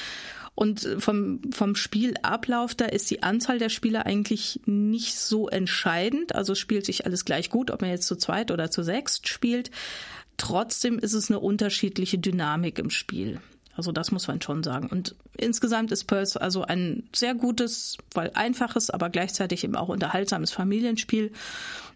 Und 0.54 0.86
vom, 0.98 1.40
vom 1.50 1.74
Spielablauf, 1.74 2.74
da 2.74 2.84
ist 2.84 3.10
die 3.10 3.22
Anzahl 3.22 3.58
der 3.58 3.70
Spieler 3.70 4.06
eigentlich 4.06 4.60
nicht 4.66 5.18
so 5.18 5.48
entscheidend. 5.48 6.34
Also 6.34 6.54
spielt 6.54 6.84
sich 6.84 7.06
alles 7.06 7.24
gleich 7.24 7.48
gut, 7.48 7.70
ob 7.70 7.80
man 7.80 7.90
jetzt 7.90 8.06
zu 8.06 8.16
zweit 8.16 8.50
oder 8.50 8.70
zu 8.70 8.82
sechst 8.82 9.28
spielt. 9.28 9.70
Trotzdem 10.36 10.98
ist 10.98 11.14
es 11.14 11.30
eine 11.30 11.40
unterschiedliche 11.40 12.18
Dynamik 12.18 12.78
im 12.78 12.90
Spiel. 12.90 13.40
Also 13.74 13.92
das 13.92 14.12
muss 14.12 14.28
man 14.28 14.40
schon 14.42 14.62
sagen. 14.62 14.88
Und 14.88 15.14
insgesamt 15.36 15.92
ist 15.92 16.04
Pulse 16.04 16.40
also 16.40 16.62
ein 16.62 17.04
sehr 17.14 17.34
gutes, 17.34 17.96
weil 18.12 18.30
einfaches, 18.34 18.90
aber 18.90 19.10
gleichzeitig 19.10 19.64
eben 19.64 19.76
auch 19.76 19.88
unterhaltsames 19.88 20.50
Familienspiel. 20.50 21.32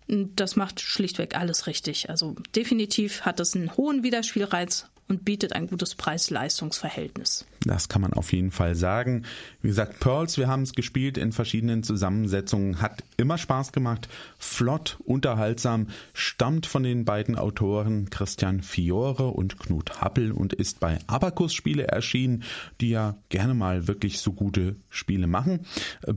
Das 0.08 0.56
macht 0.56 0.80
schlichtweg 0.80 1.36
alles 1.36 1.66
richtig. 1.66 2.08
Also 2.08 2.36
definitiv 2.54 3.22
hat 3.22 3.40
es 3.40 3.54
einen 3.54 3.76
hohen 3.76 4.02
Wiederspielreiz 4.02 4.88
und 5.08 5.24
bietet 5.24 5.52
ein 5.52 5.68
gutes 5.68 5.94
Preis-Leistungs-Verhältnis. 5.94 7.46
Das 7.64 7.88
kann 7.88 8.02
man 8.02 8.12
auf 8.12 8.32
jeden 8.32 8.50
Fall 8.50 8.74
sagen. 8.74 9.24
Wie 9.60 9.68
gesagt, 9.68 9.98
Pearls, 10.00 10.38
wir 10.38 10.46
haben 10.48 10.62
es 10.62 10.72
gespielt 10.72 11.18
in 11.18 11.32
verschiedenen 11.32 11.82
Zusammensetzungen, 11.82 12.80
hat 12.80 13.02
immer 13.16 13.38
Spaß 13.38 13.72
gemacht, 13.72 14.08
flott, 14.38 14.98
unterhaltsam, 15.04 15.88
stammt 16.12 16.66
von 16.66 16.82
den 16.82 17.04
beiden 17.04 17.36
Autoren 17.36 18.08
Christian 18.10 18.62
Fiore 18.62 19.28
und 19.28 19.58
Knut 19.58 20.00
Happel 20.00 20.30
und 20.32 20.52
ist 20.52 20.80
bei 20.80 20.98
Abacus 21.06 21.54
Spiele 21.54 21.88
erschienen, 21.88 22.44
die 22.80 22.90
ja 22.90 23.16
gerne 23.28 23.54
mal 23.54 23.88
wirklich 23.88 24.20
so 24.20 24.32
gute 24.32 24.76
Spiele 24.88 25.26
machen. 25.26 25.66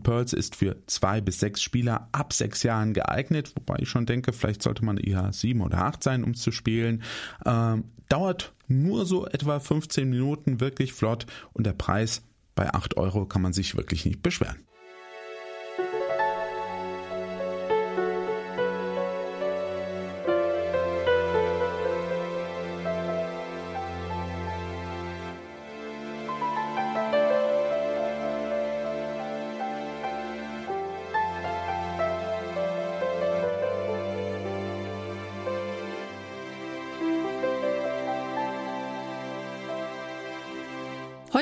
Pearls 0.03 0.33
ist 0.33 0.55
für 0.55 0.75
zwei 0.85 1.21
bis 1.21 1.39
sechs 1.39 1.61
Spieler 1.61 2.09
ab 2.11 2.33
sechs 2.33 2.63
Jahren 2.63 2.93
geeignet, 2.93 3.53
wobei 3.55 3.77
ich 3.79 3.89
schon 3.89 4.05
denke, 4.05 4.33
vielleicht 4.33 4.61
sollte 4.61 4.85
man 4.85 4.97
eher 4.97 5.33
sieben 5.33 5.61
oder 5.61 5.85
acht 5.85 6.03
sein, 6.03 6.23
um 6.23 6.35
zu 6.35 6.51
spielen. 6.51 7.01
Ähm, 7.45 7.85
dauert 8.09 8.53
nur 8.67 9.05
so 9.05 9.25
etwa 9.25 9.59
15 9.59 10.09
Minuten 10.09 10.59
wirklich 10.59 10.93
flott 10.93 11.25
und 11.53 11.65
der 11.65 11.73
Preis 11.73 12.23
bei 12.55 12.73
8 12.73 12.97
Euro 12.97 13.25
kann 13.25 13.41
man 13.41 13.53
sich 13.53 13.77
wirklich 13.77 14.05
nicht 14.05 14.21
beschweren. 14.21 14.57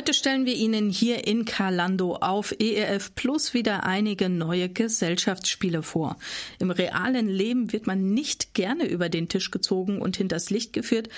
Heute 0.08 0.20
stellen 0.20 0.46
wir 0.46 0.56
Ihnen 0.56 0.90
hier 0.90 1.28
in 1.28 1.44
Kalando 1.44 2.16
auf 2.16 2.56
ERF 2.62 3.14
Plus 3.14 3.54
wieder 3.54 3.84
einige 3.84 4.30
neue 4.30 4.70
Gesellschaftsspiele 4.70 5.84
vor. 5.84 6.16
Im 6.60 6.72
realen 6.72 7.28
Leben 7.28 7.74
wird 7.74 7.88
man 7.88 8.14
nicht 8.14 8.54
gerne 8.54 8.88
über 8.88 9.10
den 9.10 9.28
Tisch 9.28 9.52
gezogen 9.52 10.00
und 10.02 10.16
hinters 10.16 10.50
Licht 10.50 10.72
geführt. 10.72 11.10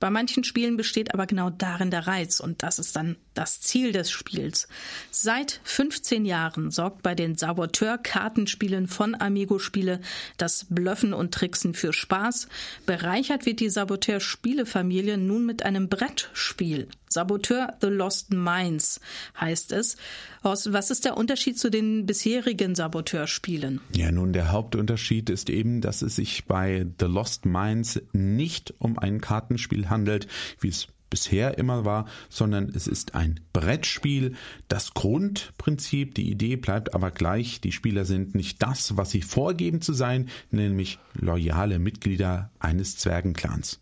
Bei 0.00 0.10
manchen 0.10 0.44
Spielen 0.44 0.76
besteht 0.76 1.12
aber 1.12 1.26
genau 1.26 1.50
darin 1.50 1.90
der 1.90 2.06
Reiz 2.06 2.40
und 2.40 2.62
das 2.62 2.78
ist 2.78 2.94
dann 2.94 3.16
das 3.34 3.60
Ziel 3.60 3.92
des 3.92 4.10
Spiels. 4.10 4.68
Seit 5.10 5.60
15 5.64 6.24
Jahren 6.24 6.70
sorgt 6.70 7.02
bei 7.02 7.14
den 7.14 7.36
Saboteur-Kartenspielen 7.36 8.86
von 8.86 9.20
Amigo 9.20 9.58
Spiele 9.58 10.00
das 10.36 10.66
Blöffen 10.68 11.12
und 11.14 11.34
Tricksen 11.34 11.74
für 11.74 11.92
Spaß. 11.92 12.48
Bereichert 12.86 13.46
wird 13.46 13.60
die 13.60 13.70
Saboteur-Spielefamilie 13.70 15.18
nun 15.18 15.46
mit 15.46 15.64
einem 15.64 15.88
Brettspiel. 15.88 16.88
Saboteur 17.08 17.74
The 17.80 17.88
Lost 17.88 18.32
Mines 18.32 19.00
heißt 19.40 19.72
es. 19.72 19.96
Horst, 20.44 20.72
was 20.72 20.90
ist 20.90 21.04
der 21.04 21.16
Unterschied 21.16 21.58
zu 21.58 21.70
den 21.70 22.06
bisherigen 22.06 22.74
Saboteur-Spielen? 22.74 23.80
Ja, 23.94 24.12
nun, 24.12 24.32
der 24.32 24.52
Hauptunterschied 24.52 25.30
ist 25.30 25.50
eben, 25.50 25.80
dass 25.80 26.02
es 26.02 26.16
sich 26.16 26.46
bei 26.46 26.86
The 27.00 27.06
Lost 27.06 27.44
Mines 27.44 28.00
nicht 28.12 28.74
um 28.78 28.98
ein 28.98 29.20
Kartenspiel 29.20 29.90
handelt, 29.90 30.28
wie 30.60 30.68
es 30.68 30.88
bisher 31.10 31.58
immer 31.58 31.84
war, 31.84 32.06
sondern 32.28 32.68
es 32.68 32.86
ist 32.86 33.14
ein 33.14 33.40
Brettspiel. 33.52 34.34
Das 34.68 34.94
Grundprinzip, 34.94 36.14
die 36.14 36.30
Idee 36.30 36.56
bleibt 36.56 36.94
aber 36.94 37.10
gleich. 37.10 37.60
Die 37.60 37.72
Spieler 37.72 38.04
sind 38.04 38.34
nicht 38.34 38.62
das, 38.62 38.96
was 38.96 39.10
sie 39.10 39.22
vorgeben 39.22 39.80
zu 39.80 39.92
sein, 39.92 40.28
nämlich 40.50 40.98
loyale 41.14 41.78
Mitglieder 41.78 42.50
eines 42.58 42.96
Zwergenclans. 42.96 43.80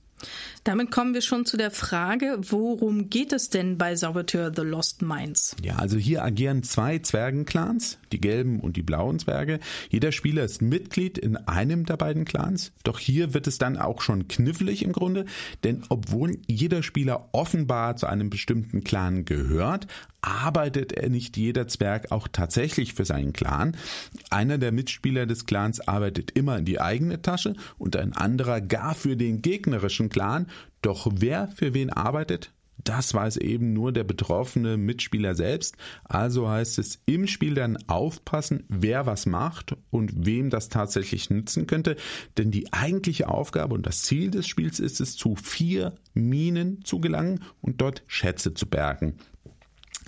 Damit 0.65 0.91
kommen 0.91 1.15
wir 1.15 1.21
schon 1.21 1.47
zu 1.47 1.57
der 1.57 1.71
Frage, 1.71 2.39
worum 2.41 3.09
geht 3.09 3.33
es 3.33 3.51
denn 3.51 3.79
bei 3.79 3.95
Saboteur 3.95 4.53
The 4.55 4.63
Lost 4.63 5.03
Mines? 5.03 5.55
Ja, 5.63 5.77
also 5.77 5.97
hier 5.97 6.25
agieren 6.25 6.63
zwei 6.63 6.99
Zwergenclans, 6.99 7.99
die 8.11 8.21
gelben 8.21 8.61
und 8.61 8.77
die 8.77 8.83
blauen 8.83 9.19
Zwerge. 9.19 9.61
Jeder 9.91 10.11
Spieler 10.11 10.45
ist 10.45 10.63
Mitglied 10.63 11.19
in 11.19 11.37
einem 11.37 11.87
der 11.87 11.97
beiden 11.97 12.25
Clans. 12.25 12.73
Doch 12.83 12.99
hier 12.99 13.35
wird 13.35 13.47
es 13.47 13.59
dann 13.59 13.77
auch 13.77 14.03
schon 14.03 14.27
knifflig 14.27 14.83
im 14.83 14.93
Grunde, 14.93 15.27
denn 15.63 15.85
obwohl 15.89 16.39
jeder 16.47 16.83
Spieler 16.83 17.29
offenbar 17.33 17.97
zu 17.97 18.07
einem 18.07 18.31
bestimmten 18.31 18.83
Clan 18.83 19.25
gehört, 19.25 19.87
arbeitet 20.27 20.93
er 20.93 21.09
nicht 21.09 21.37
jeder 21.37 21.69
Zwerg 21.69 22.11
auch 22.11 22.27
tatsächlich 22.27 22.95
für 22.95 23.05
seinen 23.05 23.33
Clan. 23.33 23.77
Einer 24.29 24.59
der 24.59 24.73
Mitspieler 24.73 25.25
des 25.25 25.47
Clans 25.47 25.87
arbeitet 25.87 26.33
immer 26.33 26.59
in 26.59 26.65
die 26.65 26.81
eigene 26.81 27.23
Tasche 27.23 27.55
und 27.79 27.97
ein 27.97 28.13
anderer 28.13 28.61
gar 28.61 28.95
für 28.95 29.17
den 29.17 29.41
gegnerischen 29.41 30.09
Clan. 30.17 30.47
Doch 30.81 31.09
wer 31.15 31.49
für 31.49 31.75
wen 31.75 31.91
arbeitet, 31.91 32.55
das 32.83 33.13
weiß 33.13 33.37
eben 33.37 33.75
nur 33.75 33.93
der 33.93 34.05
betroffene 34.05 34.79
Mitspieler 34.79 35.35
selbst. 35.35 35.77
Also 36.05 36.49
heißt 36.49 36.79
es 36.79 37.03
im 37.05 37.27
Spiel 37.27 37.53
dann 37.53 37.77
aufpassen, 37.87 38.65
wer 38.71 39.05
was 39.05 39.27
macht 39.27 39.77
und 39.91 40.25
wem 40.25 40.49
das 40.49 40.71
tatsächlich 40.71 41.29
nützen 41.29 41.67
könnte. 41.67 41.97
Denn 42.39 42.51
die 42.51 42.73
eigentliche 42.73 43.29
Aufgabe 43.29 43.75
und 43.75 43.85
das 43.85 44.05
Ziel 44.05 44.31
des 44.31 44.47
Spiels 44.47 44.81
ist 44.81 45.03
es, 45.03 45.17
zu 45.17 45.37
vier 45.37 45.95
Minen 46.15 46.83
zu 46.83 46.99
gelangen 46.99 47.41
und 47.61 47.83
dort 47.83 48.03
Schätze 48.07 48.55
zu 48.55 48.65
bergen. 48.65 49.19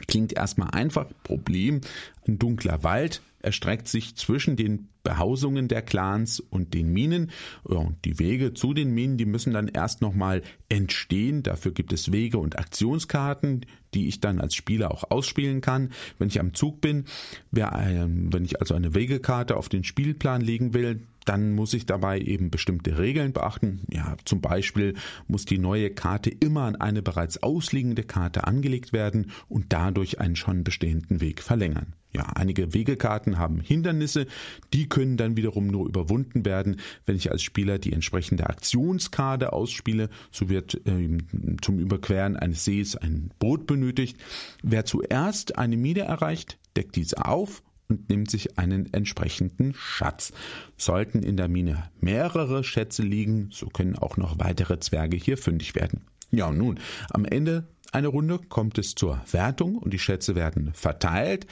Klingt 0.06 0.32
erstmal 0.32 0.70
einfach. 0.70 1.06
Problem, 1.22 1.82
ein 2.26 2.38
dunkler 2.38 2.82
Wald 2.82 3.20
erstreckt 3.40 3.88
sich 3.88 4.16
zwischen 4.16 4.56
den 4.56 4.88
Behausungen 5.02 5.68
der 5.68 5.82
Clans 5.82 6.40
und 6.40 6.74
den 6.74 6.92
Minen. 6.92 7.30
Und 7.62 8.04
die 8.04 8.18
Wege 8.18 8.52
zu 8.52 8.74
den 8.74 8.92
Minen, 8.92 9.16
die 9.16 9.26
müssen 9.26 9.52
dann 9.52 9.68
erst 9.68 10.02
nochmal 10.02 10.42
entstehen. 10.68 11.42
Dafür 11.42 11.72
gibt 11.72 11.92
es 11.92 12.12
Wege 12.12 12.38
und 12.38 12.58
Aktionskarten, 12.58 13.64
die 13.94 14.08
ich 14.08 14.20
dann 14.20 14.40
als 14.40 14.54
Spieler 14.54 14.90
auch 14.90 15.10
ausspielen 15.10 15.60
kann, 15.60 15.92
wenn 16.18 16.28
ich 16.28 16.40
am 16.40 16.52
Zug 16.52 16.80
bin. 16.80 17.04
Wenn 17.50 18.44
ich 18.44 18.60
also 18.60 18.74
eine 18.74 18.94
Wegekarte 18.94 19.56
auf 19.56 19.68
den 19.68 19.84
Spielplan 19.84 20.40
legen 20.40 20.74
will, 20.74 21.02
dann 21.28 21.52
muss 21.52 21.74
ich 21.74 21.84
dabei 21.84 22.20
eben 22.20 22.50
bestimmte 22.50 22.98
Regeln 22.98 23.32
beachten. 23.32 23.82
Ja, 23.92 24.16
zum 24.24 24.40
Beispiel 24.40 24.94
muss 25.26 25.44
die 25.44 25.58
neue 25.58 25.90
Karte 25.90 26.30
immer 26.30 26.62
an 26.62 26.76
eine 26.76 27.02
bereits 27.02 27.42
ausliegende 27.42 28.02
Karte 28.02 28.46
angelegt 28.46 28.94
werden 28.94 29.30
und 29.48 29.66
dadurch 29.68 30.20
einen 30.20 30.36
schon 30.36 30.64
bestehenden 30.64 31.20
Weg 31.20 31.42
verlängern. 31.42 31.92
Ja, 32.14 32.22
einige 32.34 32.72
Wegekarten 32.72 33.36
haben 33.36 33.60
Hindernisse, 33.60 34.26
die 34.72 34.88
können 34.88 35.18
dann 35.18 35.36
wiederum 35.36 35.66
nur 35.66 35.86
überwunden 35.86 36.46
werden, 36.46 36.80
wenn 37.04 37.16
ich 37.16 37.30
als 37.30 37.42
Spieler 37.42 37.78
die 37.78 37.92
entsprechende 37.92 38.48
Aktionskarte 38.48 39.52
ausspiele. 39.52 40.08
So 40.30 40.48
wird 40.48 40.80
äh, 40.86 41.18
zum 41.60 41.78
Überqueren 41.78 42.36
eines 42.36 42.64
Sees 42.64 42.96
ein 42.96 43.30
Boot 43.38 43.66
benötigt. 43.66 44.16
Wer 44.62 44.86
zuerst 44.86 45.58
eine 45.58 45.76
Mine 45.76 46.00
erreicht, 46.00 46.58
deckt 46.74 46.96
diese 46.96 47.26
auf 47.26 47.62
und 47.88 48.08
nimmt 48.08 48.30
sich 48.30 48.58
einen 48.58 48.92
entsprechenden 48.92 49.74
Schatz. 49.74 50.32
Sollten 50.76 51.22
in 51.22 51.36
der 51.36 51.48
Mine 51.48 51.90
mehrere 52.00 52.62
Schätze 52.64 53.02
liegen, 53.02 53.48
so 53.50 53.66
können 53.66 53.96
auch 53.96 54.16
noch 54.16 54.38
weitere 54.38 54.78
Zwerge 54.80 55.16
hier 55.16 55.38
fündig 55.38 55.74
werden. 55.74 56.02
Ja, 56.30 56.50
nun, 56.50 56.78
am 57.10 57.24
Ende 57.24 57.66
einer 57.92 58.08
Runde 58.08 58.38
kommt 58.38 58.76
es 58.78 58.94
zur 58.94 59.20
Wertung 59.30 59.76
und 59.76 59.92
die 59.92 59.98
Schätze 59.98 60.34
werden 60.34 60.72
verteilt. 60.74 61.46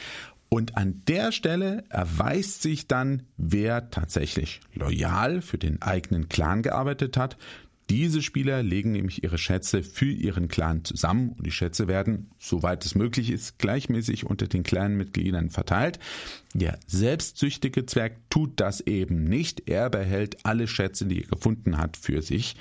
Und 0.49 0.77
an 0.77 1.03
der 1.09 1.33
Stelle 1.33 1.85
erweist 1.89 2.63
sich 2.63 2.87
dann, 2.87 3.23
wer 3.37 3.91
tatsächlich 3.91 4.61
loyal 4.75 5.43
für 5.43 5.59
den 5.59 5.83
eigenen 5.83 6.29
Clan 6.29 6.63
gearbeitet 6.63 7.17
hat. 7.17 7.37
Diese 7.89 8.21
Spieler 8.21 8.65
legen 8.65 8.93
nämlich 8.93 9.23
ihre 9.23 9.39
Schätze 9.39 9.85
für 9.85 10.11
ihren 10.11 10.49
Clan 10.49 10.85
zusammen 10.85 11.31
und 11.31 11.47
die 11.47 11.53
Schätze 11.53 11.87
werden, 11.87 12.31
soweit 12.39 12.85
es 12.85 12.97
möglich 12.97 13.31
ist, 13.31 13.59
gleichmäßig 13.59 14.27
unter 14.27 14.49
den 14.49 14.65
Clanmitgliedern 14.65 15.51
verteilt. 15.51 16.01
Der 16.53 16.81
selbstsüchtige 16.89 17.87
Zwerg 17.87 18.19
tut 18.29 18.59
das 18.59 18.81
eben 18.81 19.25
nicht. 19.25 19.69
Er 19.69 19.89
behält 19.89 20.45
alle 20.45 20.67
Schätze, 20.67 21.07
die 21.07 21.23
er 21.23 21.29
gefunden 21.29 21.79
hat, 21.79 21.97
für 21.97 22.23
sich. 22.23 22.57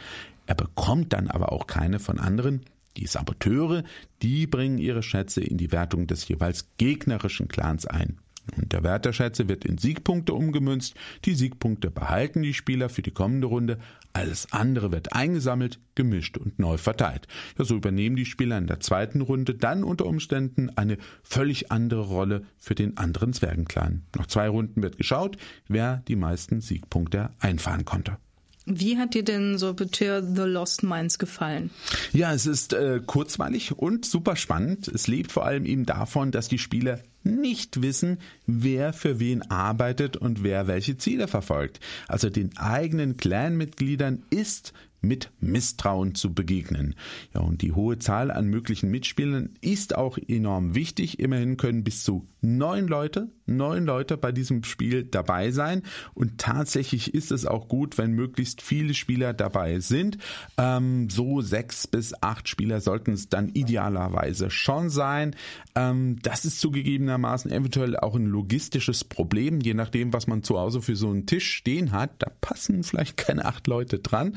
Er 0.45 0.55
bekommt 0.55 1.13
dann 1.13 1.27
aber 1.27 1.51
auch 1.51 1.65
keine 1.65 1.97
von 1.97 2.19
anderen. 2.19 2.61
Die 2.97 3.07
Saboteure, 3.07 3.83
die 4.21 4.45
bringen 4.45 4.77
ihre 4.77 5.01
Schätze 5.01 5.41
in 5.41 5.57
die 5.57 5.71
Wertung 5.71 6.05
des 6.05 6.27
jeweils 6.27 6.67
gegnerischen 6.77 7.47
Clans 7.47 7.87
ein. 7.87 8.19
Und 8.57 8.73
der 8.73 8.83
Wert 8.83 9.05
der 9.05 9.13
Schätze 9.13 9.49
wird 9.49 9.65
in 9.65 9.77
Siegpunkte 9.77 10.33
umgemünzt. 10.33 10.95
Die 11.25 11.35
Siegpunkte 11.35 11.91
behalten 11.91 12.41
die 12.41 12.53
Spieler 12.53 12.89
für 12.89 13.01
die 13.01 13.11
kommende 13.11 13.47
Runde. 13.47 13.79
Alles 14.13 14.51
andere 14.51 14.91
wird 14.91 15.13
eingesammelt, 15.13 15.79
gemischt 15.95 16.37
und 16.37 16.59
neu 16.59 16.77
verteilt. 16.77 17.27
Ja, 17.57 17.65
so 17.65 17.75
übernehmen 17.75 18.15
die 18.15 18.25
Spieler 18.25 18.57
in 18.57 18.67
der 18.67 18.79
zweiten 18.79 19.21
Runde 19.21 19.55
dann 19.55 19.83
unter 19.83 20.05
Umständen 20.05 20.69
eine 20.77 20.97
völlig 21.23 21.71
andere 21.71 22.01
Rolle 22.01 22.43
für 22.57 22.75
den 22.75 22.97
anderen 22.97 23.33
Zwergenclan. 23.33 24.03
Nach 24.15 24.27
zwei 24.27 24.47
Runden 24.47 24.81
wird 24.83 24.97
geschaut, 24.97 25.37
wer 25.67 26.03
die 26.07 26.15
meisten 26.15 26.61
Siegpunkte 26.61 27.31
einfahren 27.39 27.85
konnte. 27.85 28.17
Wie 28.65 28.97
hat 28.97 29.13
dir 29.13 29.23
denn 29.23 29.59
Saboteur 29.59 30.23
The 30.23 30.41
Lost 30.41 30.81
Mines 30.81 31.19
gefallen? 31.19 31.69
Ja, 32.13 32.33
es 32.33 32.47
ist 32.47 32.73
äh, 32.73 32.99
kurzweilig 33.05 33.77
und 33.77 34.05
super 34.05 34.35
spannend. 34.35 34.87
Es 34.87 35.07
lebt 35.07 35.31
vor 35.31 35.45
allem 35.45 35.65
eben 35.65 35.85
davon, 35.85 36.31
dass 36.31 36.47
die 36.47 36.57
Spieler 36.57 36.99
nicht 37.25 37.81
wissen, 37.81 38.19
wer 38.45 38.93
für 38.93 39.19
wen 39.19 39.41
arbeitet 39.49 40.15
und 40.15 40.43
wer 40.43 40.67
welche 40.67 40.97
Ziele 40.97 41.27
verfolgt. 41.27 41.79
Also 42.07 42.29
den 42.29 42.57
eigenen 42.57 43.17
Clanmitgliedern 43.17 44.23
ist 44.29 44.73
mit 45.07 45.31
Misstrauen 45.39 46.15
zu 46.15 46.33
begegnen. 46.33 46.95
Ja, 47.33 47.41
und 47.41 47.61
die 47.61 47.71
hohe 47.71 47.99
Zahl 47.99 48.31
an 48.31 48.47
möglichen 48.47 48.89
Mitspielern 48.89 49.49
ist 49.61 49.95
auch 49.95 50.17
enorm 50.27 50.75
wichtig. 50.75 51.19
Immerhin 51.19 51.57
können 51.57 51.83
bis 51.83 52.03
zu 52.03 52.27
neun 52.45 52.87
Leute, 52.87 53.29
neun 53.45 53.85
Leute 53.85 54.17
bei 54.17 54.31
diesem 54.31 54.63
Spiel 54.63 55.03
dabei 55.03 55.51
sein. 55.51 55.83
Und 56.13 56.37
tatsächlich 56.37 57.13
ist 57.13 57.31
es 57.31 57.45
auch 57.45 57.67
gut, 57.67 57.97
wenn 57.97 58.11
möglichst 58.11 58.61
viele 58.61 58.93
Spieler 58.93 59.33
dabei 59.33 59.79
sind. 59.79 60.17
Ähm, 60.57 61.09
so 61.09 61.41
sechs 61.41 61.87
bis 61.87 62.13
acht 62.21 62.47
Spieler 62.47 62.81
sollten 62.81 63.13
es 63.13 63.29
dann 63.29 63.49
idealerweise 63.49 64.49
schon 64.49 64.89
sein. 64.89 65.35
Ähm, 65.75 66.17
das 66.21 66.45
ist 66.45 66.59
zugegebenermaßen 66.59 67.51
eventuell 67.51 67.97
auch 67.97 68.15
ein 68.15 68.27
logistisches 68.27 69.03
Problem, 69.03 69.59
je 69.59 69.73
nachdem, 69.73 70.13
was 70.13 70.27
man 70.27 70.43
zu 70.43 70.59
Hause 70.59 70.81
für 70.81 70.95
so 70.95 71.09
einen 71.09 71.25
Tisch 71.25 71.51
stehen 71.51 71.91
hat. 71.91 72.11
Da 72.19 72.31
passen 72.41 72.83
vielleicht 72.83 73.17
keine 73.17 73.45
acht 73.45 73.67
Leute 73.67 73.99
dran. 73.99 74.35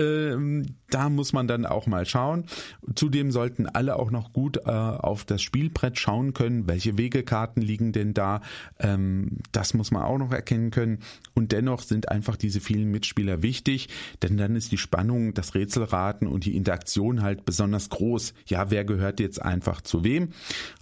Ähm, 0.00 0.66
da 0.88 1.08
muss 1.08 1.32
man 1.32 1.46
dann 1.46 1.66
auch 1.66 1.86
mal 1.86 2.06
schauen. 2.06 2.46
Zudem 2.94 3.30
sollten 3.30 3.66
alle 3.66 3.96
auch 3.96 4.10
noch 4.10 4.32
gut 4.32 4.56
äh, 4.56 4.70
auf 4.70 5.24
das 5.24 5.42
Spielbrett 5.42 5.98
schauen 5.98 6.32
können, 6.32 6.66
welche 6.66 6.96
Wegekarten 6.96 7.62
liegen 7.62 7.92
denn 7.92 8.14
da. 8.14 8.40
Ähm, 8.78 9.38
das 9.52 9.74
muss 9.74 9.90
man 9.90 10.02
auch 10.02 10.18
noch 10.18 10.32
erkennen 10.32 10.70
können. 10.70 11.00
Und 11.34 11.52
dennoch 11.52 11.82
sind 11.82 12.08
einfach 12.08 12.36
diese 12.36 12.60
vielen 12.60 12.90
Mitspieler 12.90 13.42
wichtig, 13.42 13.88
denn 14.22 14.36
dann 14.36 14.56
ist 14.56 14.72
die 14.72 14.78
Spannung, 14.78 15.34
das 15.34 15.54
Rätselraten 15.54 16.26
und 16.26 16.44
die 16.44 16.56
Interaktion 16.56 17.22
halt 17.22 17.44
besonders 17.44 17.90
groß. 17.90 18.34
Ja, 18.46 18.70
wer 18.70 18.84
gehört 18.84 19.20
jetzt 19.20 19.40
einfach 19.40 19.82
zu 19.82 20.02
wem? 20.02 20.30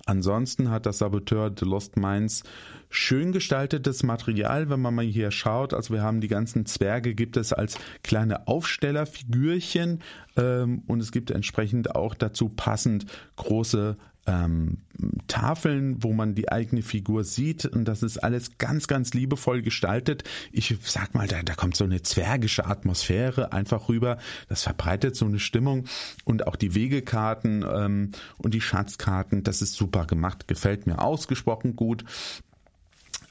Ansonsten 0.06 0.70
hat 0.70 0.86
das 0.86 0.98
Saboteur 0.98 1.52
The 1.58 1.64
Lost 1.64 1.96
Minds 1.96 2.44
schön 2.90 3.32
gestaltetes 3.32 4.02
Material, 4.02 4.70
wenn 4.70 4.80
man 4.80 4.94
mal 4.94 5.04
hier 5.04 5.30
schaut. 5.30 5.74
Also 5.74 5.94
wir 5.94 6.02
haben 6.02 6.20
die 6.20 6.28
ganzen 6.28 6.66
Zwerge, 6.66 7.14
gibt 7.14 7.36
es 7.36 7.52
als 7.52 7.78
kleine 8.02 8.48
Aufstellerfigürchen 8.48 10.00
ähm, 10.36 10.82
und 10.86 11.00
es 11.00 11.12
gibt 11.12 11.30
entsprechend 11.30 11.94
auch 11.94 12.14
dazu 12.14 12.48
passend 12.48 13.06
große 13.36 13.96
ähm, 14.28 14.78
Tafeln, 15.26 16.02
wo 16.02 16.12
man 16.12 16.34
die 16.34 16.50
eigene 16.50 16.82
Figur 16.82 17.24
sieht 17.24 17.64
und 17.64 17.86
das 17.86 18.02
ist 18.02 18.18
alles 18.18 18.58
ganz, 18.58 18.86
ganz 18.86 19.14
liebevoll 19.14 19.62
gestaltet. 19.62 20.24
Ich 20.52 20.76
sag 20.82 21.14
mal, 21.14 21.26
da, 21.26 21.42
da 21.42 21.54
kommt 21.54 21.76
so 21.76 21.84
eine 21.84 22.02
zwergische 22.02 22.66
Atmosphäre 22.66 23.52
einfach 23.52 23.88
rüber. 23.88 24.18
Das 24.48 24.64
verbreitet 24.64 25.16
so 25.16 25.24
eine 25.24 25.38
Stimmung 25.38 25.84
und 26.24 26.46
auch 26.46 26.56
die 26.56 26.74
Wegekarten 26.74 27.64
ähm, 27.68 28.10
und 28.36 28.52
die 28.54 28.60
Schatzkarten, 28.60 29.44
das 29.44 29.62
ist 29.62 29.74
super 29.74 30.06
gemacht, 30.06 30.46
gefällt 30.46 30.86
mir 30.86 31.00
ausgesprochen 31.00 31.74
gut. 31.74 32.04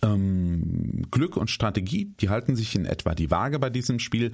Ähm, 0.01 1.07
Glück 1.12 1.38
und 1.38 1.49
Strategie, 1.49 2.13
die 2.19 2.29
halten 2.29 2.55
sich 2.55 2.75
in 2.75 2.86
etwa 2.86 3.15
die 3.15 3.31
Waage 3.31 3.60
bei 3.60 3.69
diesem 3.69 3.99
Spiel. 3.99 4.31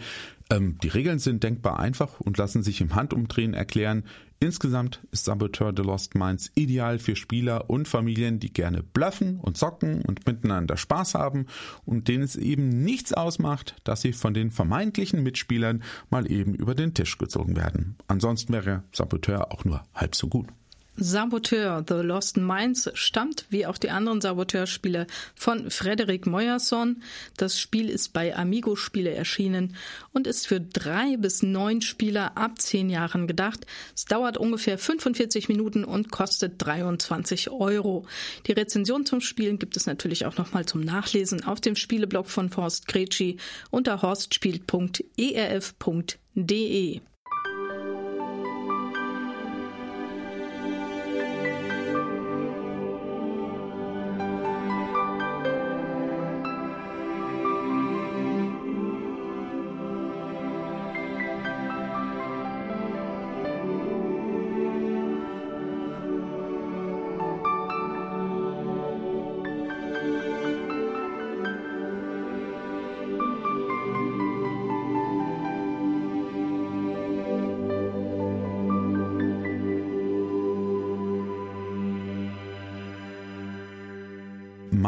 Ähm, 0.49 0.77
die 0.83 0.89
Regeln 0.89 1.19
sind 1.19 1.43
denkbar 1.43 1.79
einfach 1.79 2.19
und 2.19 2.37
lassen 2.37 2.63
sich 2.63 2.81
im 2.81 2.95
Handumdrehen 2.95 3.53
erklären. 3.53 4.03
Insgesamt 4.39 4.99
ist 5.11 5.23
Saboteur 5.23 5.71
The 5.73 5.83
Lost 5.83 6.15
Minds 6.15 6.51
ideal 6.55 6.99
für 6.99 7.15
Spieler 7.15 7.69
und 7.69 7.87
Familien, 7.87 8.39
die 8.39 8.51
gerne 8.51 8.83
bluffen 8.83 9.39
und 9.39 9.55
zocken 9.55 10.01
und 10.01 10.27
miteinander 10.27 10.75
Spaß 10.75 11.15
haben 11.15 11.45
und 11.85 12.09
denen 12.09 12.23
es 12.23 12.35
eben 12.35 12.67
nichts 12.67 13.13
ausmacht, 13.13 13.77
dass 13.85 14.01
sie 14.01 14.11
von 14.11 14.33
den 14.33 14.51
vermeintlichen 14.51 15.23
Mitspielern 15.23 15.81
mal 16.09 16.29
eben 16.29 16.55
über 16.55 16.75
den 16.75 16.93
Tisch 16.93 17.17
gezogen 17.17 17.55
werden. 17.55 17.95
Ansonsten 18.07 18.51
wäre 18.51 18.83
Saboteur 18.91 19.53
auch 19.53 19.63
nur 19.63 19.83
halb 19.95 20.13
so 20.13 20.27
gut. 20.27 20.49
Saboteur 20.95 21.83
The 21.87 21.95
Lost 21.95 22.37
Minds 22.37 22.91
stammt, 22.93 23.47
wie 23.49 23.65
auch 23.65 23.79
die 23.79 23.89
anderen 23.89 24.21
Saboteur-Spiele, 24.21 25.07
von 25.33 25.71
Frederik 25.71 26.27
Meuerson. 26.27 27.01
Das 27.35 27.59
Spiel 27.59 27.89
ist 27.89 28.13
bei 28.13 28.35
Amigo 28.35 28.75
Spiele 28.75 29.09
erschienen 29.11 29.75
und 30.11 30.27
ist 30.27 30.45
für 30.45 30.61
drei 30.61 31.17
bis 31.17 31.41
neun 31.41 31.81
Spieler 31.81 32.37
ab 32.37 32.61
zehn 32.61 32.91
Jahren 32.91 33.25
gedacht. 33.27 33.65
Es 33.95 34.05
dauert 34.05 34.37
ungefähr 34.37 34.77
45 34.77 35.49
Minuten 35.49 35.83
und 35.83 36.11
kostet 36.11 36.53
23 36.59 37.49
Euro. 37.49 38.05
Die 38.45 38.51
Rezension 38.51 39.07
zum 39.07 39.21
Spielen 39.21 39.57
gibt 39.57 39.75
es 39.77 39.87
natürlich 39.87 40.27
auch 40.27 40.37
nochmal 40.37 40.65
zum 40.65 40.81
Nachlesen 40.81 41.43
auf 41.43 41.59
dem 41.59 41.75
Spieleblog 41.75 42.27
von 42.27 42.49
Forst 42.49 42.87
Gretschi 42.87 43.37
unter 43.71 44.03
horstspielt.erf.de. 44.03 47.01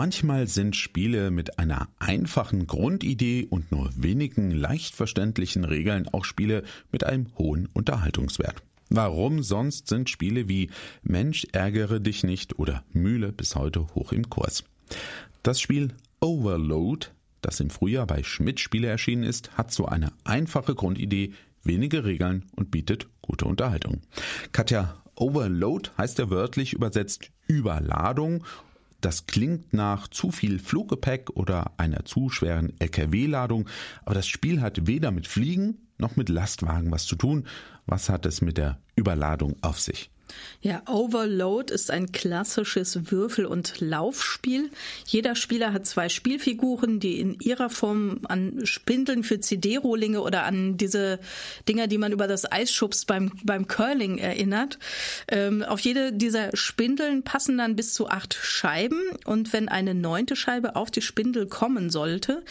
Manchmal 0.06 0.46
sind 0.46 0.76
Spiele 0.76 1.32
mit 1.32 1.58
einer 1.58 1.88
einfachen 1.98 2.68
Grundidee 2.68 3.48
und 3.50 3.72
nur 3.72 3.90
wenigen 3.96 4.52
leicht 4.52 4.94
verständlichen 4.94 5.64
Regeln 5.64 6.08
auch 6.08 6.26
Spiele 6.26 6.62
mit 6.92 7.04
einem 7.04 7.36
hohen 7.40 7.68
Unterhaltungswert. 7.74 8.62
Warum 8.92 9.42
sonst 9.42 9.88
sind 9.88 10.12
Spiele 10.12 10.48
wie 10.48 10.70
Mensch 11.02 11.48
ärgere 11.54 12.00
dich 12.00 12.24
nicht 12.24 12.60
oder 12.60 12.84
Mühle 12.94 13.32
bis 13.32 13.56
heute 13.56 13.88
hoch 13.96 14.12
im 14.12 14.30
Kurs? 14.30 14.64
Das 15.42 15.60
Spiel 15.60 15.96
Overload 16.20 17.08
das 17.42 17.60
im 17.60 17.72
Frühjahr 17.72 18.06
bei 18.06 18.22
Schmidt 18.22 18.60
Spiele 18.60 18.88
erschienen 18.88 19.24
ist, 19.24 19.58
hat 19.58 19.72
so 19.72 19.88
eine 19.88 20.12
einfache 20.24 20.76
Grundidee, 20.76 21.34
wenige 21.64 22.06
Regeln 22.06 22.46
und 22.56 22.70
bietet 22.70 23.08
gute 23.24 23.46
Unterhaltung. 23.46 24.02
Katja, 24.52 25.02
Overload 25.16 25.90
heißt 25.98 26.20
ja 26.20 26.30
wörtlich 26.30 26.74
übersetzt 26.74 27.32
Überladung 27.48 28.44
das 29.06 29.28
klingt 29.28 29.72
nach 29.72 30.08
zu 30.08 30.32
viel 30.32 30.58
Fluggepäck 30.58 31.30
oder 31.36 31.74
einer 31.78 32.06
zu 32.06 32.32
schweren 32.32 32.74
LKW-Ladung, 32.80 33.70
aber 34.04 34.16
das 34.16 34.28
Spiel 34.28 34.62
hat 34.62 34.88
weder 34.88 35.12
mit 35.12 35.28
Fliegen 35.28 35.78
noch 36.00 36.16
mit 36.16 36.28
Lastwagen 36.28 36.92
was 36.92 37.06
zu 37.06 37.16
tun. 37.16 37.46
Was 37.86 38.10
hat 38.10 38.26
es 38.26 38.42
mit 38.42 38.58
der 38.58 38.80
Überladung 38.96 39.58
auf 39.62 39.80
sich? 39.80 40.10
Ja, 40.62 40.82
Overload 40.88 41.74
ist 41.74 41.92
ein 41.92 42.12
klassisches 42.12 43.12
Würfel- 43.12 43.46
und 43.46 43.80
Laufspiel. 43.80 44.72
Jeder 45.06 45.36
Spieler 45.36 45.74
hat 45.74 45.86
zwei 45.86 46.10
Spielfiguren, 46.10 47.00
die 47.00 47.20
in 47.20 47.40
ihrer 47.40 47.70
Form 47.70 48.22
an 48.28 48.66
Spindeln 48.66 49.24
für 49.24 49.40
CD-Rohlinge 49.40 50.22
oder 50.22 50.44
an 50.44 50.78
diese 50.78 51.20
Dinger, 51.68 51.88
die 51.88 51.98
man 51.98 52.12
über 52.12 52.28
das 52.28 52.52
Eis 52.52 52.72
schubst 52.72 53.06
beim, 53.08 53.32
beim 53.44 53.68
Curling 53.68 54.18
erinnert. 54.18 54.80
Ähm, 55.28 55.62
auf 55.62 55.80
jede 55.82 56.14
dieser 56.14 56.56
Spindeln 56.56 57.24
passen 57.24 57.58
dann 57.58 57.76
bis 57.76 57.94
zu 57.94 58.08
acht 58.10 58.34
Scheiben 58.34 59.02
und 59.26 59.54
wenn 59.54 59.70
eine 59.70 59.94
neunte 59.94 60.36
Scheibe 60.36 60.76
auf 60.76 60.90
die 60.90 61.02
Spindel 61.02 61.48
kommen 61.48 61.90
sollte, 61.90 62.44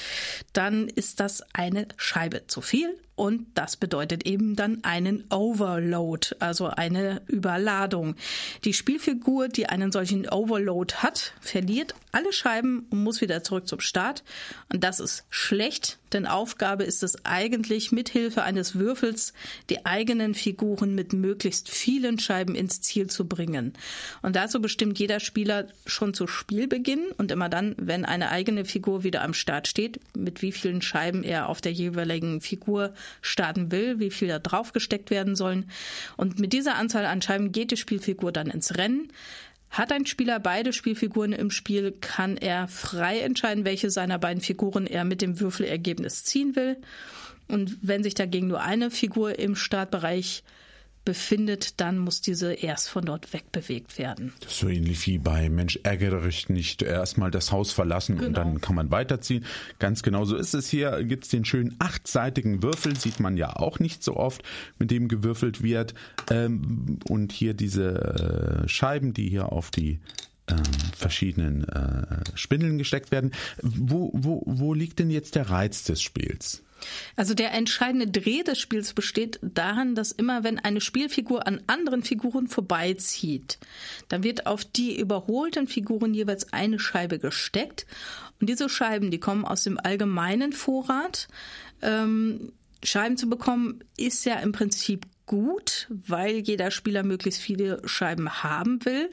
dann 0.53 0.89
ist 0.89 1.21
das 1.21 1.43
eine 1.53 1.89
Scheibe 1.97 2.47
zu 2.47 2.61
viel 2.61 2.97
und 3.17 3.47
das 3.55 3.77
bedeutet 3.77 4.27
eben 4.27 4.57
dann 4.57 4.83
einen 4.83 5.25
Overload, 5.31 6.35
also 6.41 6.67
eine 6.67 7.23
Überladung. 7.29 8.17
Die 8.65 8.75
Spielfigur, 8.75 9.49
die 9.49 9.67
einen 9.69 9.93
solchen 9.93 10.29
Overload 10.29 10.97
hat, 10.97 11.33
verliert 11.41 11.95
alle 12.11 12.33
Scheiben 12.33 12.87
und 12.91 13.05
muss 13.05 13.21
wieder 13.21 13.45
zurück 13.45 13.69
zum 13.69 13.81
Start. 13.81 14.25
Und 14.73 14.83
das 14.83 14.99
ist 14.99 15.25
schlecht, 15.31 15.99
denn 16.15 16.27
Aufgabe 16.27 16.85
ist 16.85 17.03
es 17.03 17.25
eigentlich, 17.25 17.93
mithilfe 17.93 18.43
eines 18.43 18.77
Würfels 18.77 19.33
die 19.69 19.85
eigenen 19.85 20.35
Figuren 20.35 20.95
mit 20.95 21.13
möglichst 21.13 21.69
vielen 21.69 22.19
Scheiben 22.19 22.55
ins 22.55 22.81
Ziel 22.81 23.09
zu 23.09 23.27
bringen. 23.27 23.75
Und 24.23 24.37
dazu 24.37 24.61
bestimmt 24.61 24.99
jeder 24.99 25.21
Spieler 25.21 25.67
schon 25.87 26.15
zu 26.15 26.27
Spielbeginn 26.27 27.07
und 27.19 27.31
immer 27.31 27.49
dann, 27.49 27.75
wenn 27.77 28.05
eine 28.05 28.31
eigene 28.31 28.65
Figur 28.65 29.05
wieder 29.05 29.23
am 29.23 29.35
Start 29.35 29.69
steht, 29.69 30.01
mit 30.17 30.41
wie 30.41 30.53
vielen 30.53 30.81
Scheiben 30.81 31.23
er 31.23 31.49
auf 31.49 31.61
der 31.61 31.73
jeweiligen 31.73 32.41
Figur 32.41 32.95
starten 33.21 33.71
will, 33.71 33.99
wie 33.99 34.11
viel 34.11 34.29
da 34.29 34.39
drauf 34.39 34.73
gesteckt 34.73 35.11
werden 35.11 35.37
sollen. 35.37 35.71
Und 36.17 36.39
mit 36.39 36.53
dieser 36.53 36.77
Anzahl 36.77 37.07
an 37.07 37.23
Scheiben 37.23 37.53
geht 37.53 37.71
die 37.71 37.77
Spielfigur 37.77 38.33
dann 38.33 38.47
ins 38.47 38.77
Rennen. 38.77 39.09
Hat 39.75 39.91
ein 39.91 40.07
Spieler 40.07 40.39
beide 40.39 40.73
Spielfiguren 40.73 41.33
im 41.33 41.51
Spiel, 41.51 41.91
kann 42.01 42.37
er 42.37 42.69
frei 42.69 43.19
entscheiden, 43.19 43.65
welche 43.65 43.91
seiner 43.91 44.21
beiden 44.21 44.41
Figuren 44.41 44.87
er 44.87 45.03
mit 45.03 45.21
dem 45.21 45.41
Würfelergebnis 45.41 46.23
ziehen 46.23 46.55
will. 46.55 46.77
Und 47.49 47.77
wenn 47.83 48.05
sich 48.05 48.15
dagegen 48.15 48.47
nur 48.47 48.63
eine 48.63 48.93
Figur 48.93 49.37
im 49.37 49.57
Startbereich 49.57 50.45
befindet, 51.05 51.81
dann 51.81 51.99
muss 51.99 52.21
diese 52.21 52.53
erst 52.53 52.89
von 52.89 53.05
dort 53.05 53.33
wegbewegt 53.33 53.99
werden. 53.99 54.33
so 54.47 54.69
ähnlich 54.69 55.07
wie 55.07 55.19
bei 55.19 55.51
Mensch 55.51 55.79
ärgere 55.83 56.23
dich 56.23 56.49
nicht 56.49 56.83
erstmal 56.83 57.31
das 57.31 57.53
Haus 57.53 57.73
verlassen 57.73 58.17
genau. 58.17 58.29
und 58.29 58.37
dann 58.37 58.61
kann 58.61 58.75
man 58.75 58.91
weiterziehen. 58.91 59.45
Ganz 59.79 60.03
genau 60.03 60.25
so 60.25 60.37
ist 60.37 60.55
es 60.55 60.69
hier. 60.69 61.03
Gibt 61.05 61.25
es 61.25 61.31
den 61.31 61.45
schönen 61.45 61.77
achtseitigen 61.79 62.63
Würfel, 62.63 62.97
sieht 62.97 63.21
man 63.21 63.37
ja 63.37 63.55
auch 63.55 63.79
nicht 63.79 64.03
so 64.03 64.17
oft, 64.17 64.43
mit 64.79 64.91
dem 64.91 65.09
gewürfelt 65.09 65.63
wird. 65.63 65.95
Ähm, 66.31 66.99
und 67.09 67.33
hier 67.33 67.55
diese 67.55 68.65
äh, 68.65 68.69
Scheiben, 68.69 69.13
die 69.15 69.29
hier 69.29 69.53
auf 69.53 69.71
die 69.71 70.01
ähm, 70.49 70.59
verschiedenen 70.97 71.65
äh, 71.69 72.23
Spindeln 72.35 72.79
gesteckt 72.79 73.11
werden. 73.11 73.33
Wo, 73.63 74.11
wo, 74.15 74.43
wo 74.47 74.75
liegt 74.75 74.99
denn 74.99 75.11
jetzt 75.11 75.35
der 75.35 75.51
Reiz 75.51 75.85
des 75.85 76.03
Spiels? 76.03 76.63
Also 77.17 77.35
der 77.35 77.53
entscheidende 77.53 78.07
Dreh 78.07 78.43
des 78.43 78.59
Spiels 78.59 78.95
besteht 78.95 79.39
darin, 79.43 79.95
dass 79.95 80.13
immer 80.13 80.45
wenn 80.45 80.59
eine 80.59 80.81
Spielfigur 80.81 81.47
an 81.47 81.63
anderen 81.67 82.03
Figuren 82.03 82.49
vorbeizieht, 82.49 83.59
dann 84.09 84.23
wird 84.23 84.47
auf 84.47 84.65
die 84.65 84.99
überholten 84.99 85.67
Figuren 85.67 86.15
jeweils 86.15 86.53
eine 86.53 86.79
Scheibe 86.79 87.19
gesteckt. 87.19 87.87
Und 88.41 88.49
diese 88.49 88.69
Scheiben, 88.69 89.11
die 89.11 89.21
kommen 89.21 89.45
aus 89.45 89.65
dem 89.65 89.79
allgemeinen 89.79 90.53
Vorrat. 90.53 91.29
Ähm, 91.83 92.53
Scheiben 92.83 93.17
zu 93.17 93.29
bekommen 93.29 93.83
ist 93.97 94.25
ja 94.25 94.37
im 94.37 94.53
Prinzip 94.53 95.07
gut, 95.27 95.89
weil 95.89 96.39
jeder 96.39 96.71
Spieler 96.71 97.03
möglichst 97.03 97.41
viele 97.41 97.81
Scheiben 97.87 98.43
haben 98.43 98.85
will 98.85 99.11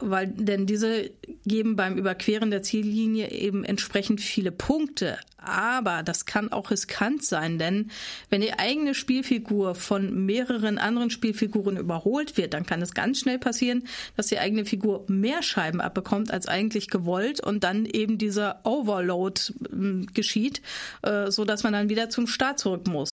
weil 0.00 0.28
denn 0.28 0.66
diese 0.66 1.10
geben 1.46 1.76
beim 1.76 1.96
Überqueren 1.96 2.50
der 2.50 2.62
Ziellinie 2.62 3.30
eben 3.30 3.64
entsprechend 3.64 4.20
viele 4.20 4.52
Punkte. 4.52 5.18
Aber 5.38 6.02
das 6.02 6.26
kann 6.26 6.52
auch 6.52 6.70
riskant 6.70 7.24
sein, 7.24 7.58
denn 7.58 7.90
wenn 8.28 8.40
die 8.40 8.52
eigene 8.52 8.94
Spielfigur 8.94 9.74
von 9.74 10.26
mehreren 10.26 10.78
anderen 10.78 11.10
Spielfiguren 11.10 11.76
überholt 11.76 12.36
wird, 12.36 12.54
dann 12.54 12.66
kann 12.66 12.82
es 12.82 12.94
ganz 12.94 13.20
schnell 13.20 13.38
passieren, 13.38 13.84
dass 14.16 14.26
die 14.26 14.38
eigene 14.38 14.64
Figur 14.64 15.04
mehr 15.08 15.42
Scheiben 15.42 15.80
abbekommt 15.80 16.30
als 16.30 16.46
eigentlich 16.46 16.88
gewollt 16.88 17.40
und 17.40 17.64
dann 17.64 17.86
eben 17.86 18.18
dieser 18.18 18.60
Overload 18.64 19.40
äh, 19.72 20.06
geschieht, 20.12 20.60
äh, 21.02 21.30
so 21.30 21.44
dass 21.44 21.62
man 21.62 21.72
dann 21.72 21.88
wieder 21.88 22.10
zum 22.10 22.26
Start 22.26 22.58
zurück 22.58 22.86
muss. 22.86 23.09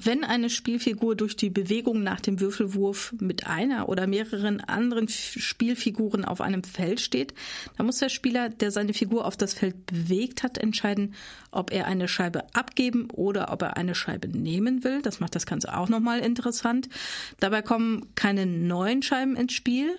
Wenn 0.00 0.22
eine 0.22 0.48
Spielfigur 0.48 1.16
durch 1.16 1.34
die 1.34 1.50
Bewegung 1.50 2.02
nach 2.02 2.20
dem 2.20 2.38
Würfelwurf 2.40 3.14
mit 3.18 3.46
einer 3.46 3.88
oder 3.88 4.06
mehreren 4.06 4.60
anderen 4.60 5.08
Spielfiguren 5.08 6.24
auf 6.24 6.40
einem 6.40 6.62
Feld 6.62 7.00
steht, 7.00 7.34
dann 7.76 7.86
muss 7.86 7.98
der 7.98 8.08
Spieler, 8.08 8.48
der 8.48 8.70
seine 8.70 8.94
Figur 8.94 9.26
auf 9.26 9.36
das 9.36 9.54
Feld 9.54 9.86
bewegt 9.86 10.42
hat, 10.42 10.58
entscheiden, 10.58 11.14
ob 11.50 11.72
er 11.72 11.86
eine 11.86 12.06
Scheibe 12.06 12.44
abgeben 12.54 13.10
oder 13.10 13.52
ob 13.52 13.62
er 13.62 13.76
eine 13.76 13.94
Scheibe 13.94 14.28
nehmen 14.28 14.84
will. 14.84 15.02
Das 15.02 15.18
macht 15.18 15.34
das 15.34 15.46
Ganze 15.46 15.76
auch 15.76 15.88
nochmal 15.88 16.20
interessant. 16.20 16.88
Dabei 17.40 17.62
kommen 17.62 18.06
keine 18.14 18.46
neuen 18.46 19.02
Scheiben 19.02 19.34
ins 19.34 19.52
Spiel, 19.52 19.98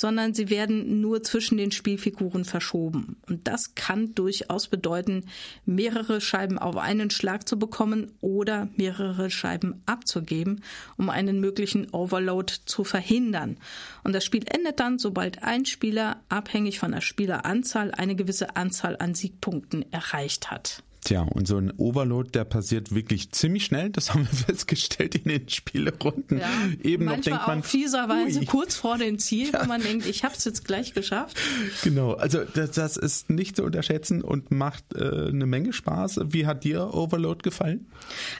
sondern 0.00 0.32
sie 0.32 0.48
werden 0.48 1.02
nur 1.02 1.22
zwischen 1.22 1.58
den 1.58 1.72
Spielfiguren 1.72 2.46
verschoben. 2.46 3.16
Und 3.28 3.46
das 3.46 3.74
kann 3.74 4.14
durchaus 4.14 4.66
bedeuten, 4.66 5.26
mehrere 5.66 6.22
Scheiben 6.22 6.58
auf 6.58 6.78
einen 6.78 7.10
Schlag 7.10 7.46
zu 7.46 7.58
bekommen 7.58 8.10
oder 8.22 8.70
mehrere 8.76 9.28
Scheiben 9.28 9.82
abzugeben, 9.84 10.64
um 10.96 11.10
einen 11.10 11.38
möglichen 11.38 11.90
Overload 11.90 12.50
zu 12.64 12.82
verhindern. 12.82 13.58
Und 14.02 14.14
das 14.14 14.24
Spiel 14.24 14.44
endet 14.46 14.80
dann, 14.80 14.98
sobald 14.98 15.42
ein 15.42 15.66
Spieler 15.66 16.22
abhängig 16.30 16.78
von 16.78 16.92
der 16.92 17.02
Spieleranzahl 17.02 17.92
eine 17.92 18.16
gewisse 18.16 18.56
Anzahl 18.56 18.96
an 18.98 19.14
Siegpunkten 19.14 19.92
erreicht 19.92 20.50
hat. 20.50 20.82
Tja, 21.02 21.22
und 21.22 21.48
so 21.48 21.56
ein 21.56 21.72
Overload, 21.78 22.30
der 22.30 22.44
passiert 22.44 22.94
wirklich 22.94 23.30
ziemlich 23.32 23.64
schnell. 23.64 23.88
Das 23.90 24.12
haben 24.12 24.28
wir 24.30 24.38
festgestellt 24.46 25.14
in 25.14 25.24
den 25.24 25.48
Spielerunden. 25.48 26.38
Ja, 26.38 26.50
Eben 26.82 27.06
noch 27.06 27.20
denkt 27.20 27.46
man 27.46 27.62
fieserweise 27.62 28.40
ui. 28.40 28.44
kurz 28.44 28.74
vor 28.74 28.98
dem 28.98 29.18
Ziel, 29.18 29.50
ja. 29.50 29.62
wo 29.62 29.66
man 29.66 29.82
denkt, 29.82 30.06
ich 30.06 30.24
habe 30.24 30.34
es 30.36 30.44
jetzt 30.44 30.64
gleich 30.66 30.92
geschafft. 30.92 31.38
Genau, 31.82 32.12
also 32.12 32.40
das, 32.44 32.72
das 32.72 32.96
ist 32.98 33.30
nicht 33.30 33.56
zu 33.56 33.64
unterschätzen 33.64 34.22
und 34.22 34.50
macht 34.50 34.84
äh, 34.94 35.28
eine 35.28 35.46
Menge 35.46 35.72
Spaß. 35.72 36.20
Wie 36.24 36.46
hat 36.46 36.64
dir 36.64 36.92
Overload 36.92 37.42
gefallen? 37.42 37.86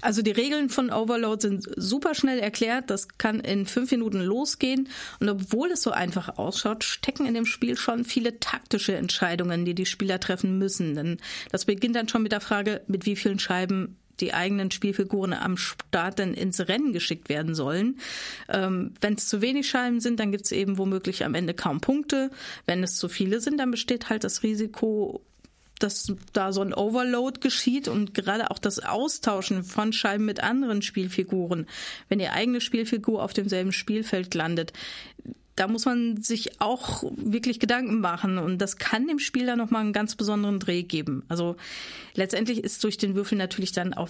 Also 0.03 0.21
die 0.21 0.31
Regeln 0.31 0.69
von 0.69 0.91
Overload 0.91 1.41
sind 1.41 1.69
super 1.77 2.15
schnell 2.15 2.39
erklärt. 2.39 2.91
Das 2.91 3.09
kann 3.17 3.41
in 3.41 3.65
fünf 3.65 3.91
Minuten 3.91 4.21
losgehen. 4.21 4.89
Und 5.19 5.31
obwohl 5.31 5.71
es 5.71 5.83
so 5.83 5.93
einfach 5.93 6.37
ausschaut, 6.37 6.85
stecken 6.85 7.25
in 7.25 7.35
dem 7.35 7.47
Spiel 7.47 7.77
schon 7.77 8.05
viele 8.05 8.39
taktische 8.39 8.95
Entscheidungen, 8.95 9.65
die 9.65 9.75
die 9.75 9.87
Spieler 9.87 10.21
treffen 10.21 10.59
müssen. 10.59 10.95
Denn 10.95 11.17
das 11.51 11.65
beginnt 11.65 11.97
dann 11.97 12.09
schon 12.09 12.23
mit 12.23 12.33
der 12.33 12.41
Frage, 12.51 12.81
mit 12.89 13.07
wie 13.07 13.15
vielen 13.15 13.39
Scheiben 13.39 13.97
die 14.19 14.35
eigenen 14.35 14.73
Spielfiguren 14.73 15.33
am 15.33 15.57
Start 15.57 16.19
dann 16.19 16.35
ins 16.35 16.59
Rennen 16.67 16.93
geschickt 16.93 17.29
werden 17.29 17.55
sollen. 17.55 18.01
Ähm, 18.49 18.93
Wenn 19.01 19.15
es 19.15 19.29
zu 19.29 19.41
wenig 19.41 19.69
Scheiben 19.69 20.01
sind, 20.01 20.19
dann 20.19 20.33
gibt 20.33 20.47
es 20.47 20.53
eben 20.53 20.77
womöglich 20.77 21.25
am 21.25 21.35
Ende 21.35 21.55
kaum 21.55 21.81
Punkte. 21.81 22.31
Wenn 22.67 22.83
es 22.83 22.97
zu 22.97 23.09
viele 23.09 23.41
sind, 23.41 23.59
dann 23.59 23.71
besteht 23.71 24.11
halt 24.11 24.25
das 24.25 24.43
Risiko, 24.43 25.23
dass 25.79 26.13
da 26.33 26.53
so 26.53 26.61
ein 26.61 26.75
Overload 26.75 27.39
geschieht 27.39 27.87
und 27.87 28.13
gerade 28.13 28.51
auch 28.51 28.59
das 28.59 28.81
Austauschen 28.81 29.63
von 29.63 29.93
Scheiben 29.93 30.25
mit 30.25 30.43
anderen 30.43 30.83
Spielfiguren, 30.83 31.69
wenn 32.09 32.19
die 32.19 32.29
eigene 32.29 32.61
Spielfigur 32.61 33.23
auf 33.23 33.33
demselben 33.33 33.73
Spielfeld 33.73 34.35
landet, 34.35 34.73
da 35.57 35.69
muss 35.69 35.85
man 35.85 36.23
sich 36.23 36.61
auch 36.61 37.05
wirklich 37.17 37.61
Gedanken 37.61 38.01
machen 38.01 38.39
und 38.39 38.59
das 38.59 38.77
kann 38.77 39.07
dem 39.07 39.19
Spiel 39.19 39.47
dann 39.47 39.59
nochmal 39.59 39.83
einen 39.83 39.93
ganz 39.93 40.17
besonderen 40.17 40.59
Dreh 40.59 40.83
geben. 40.83 41.25
Also 41.29 41.57
letztendlich 42.15 42.65
ist 42.65 42.83
durch 42.85 42.99
den 42.99 43.15
Würfel 43.15 43.37
natürlich 43.37 43.73
dann 43.73 43.93
auch 43.95 44.09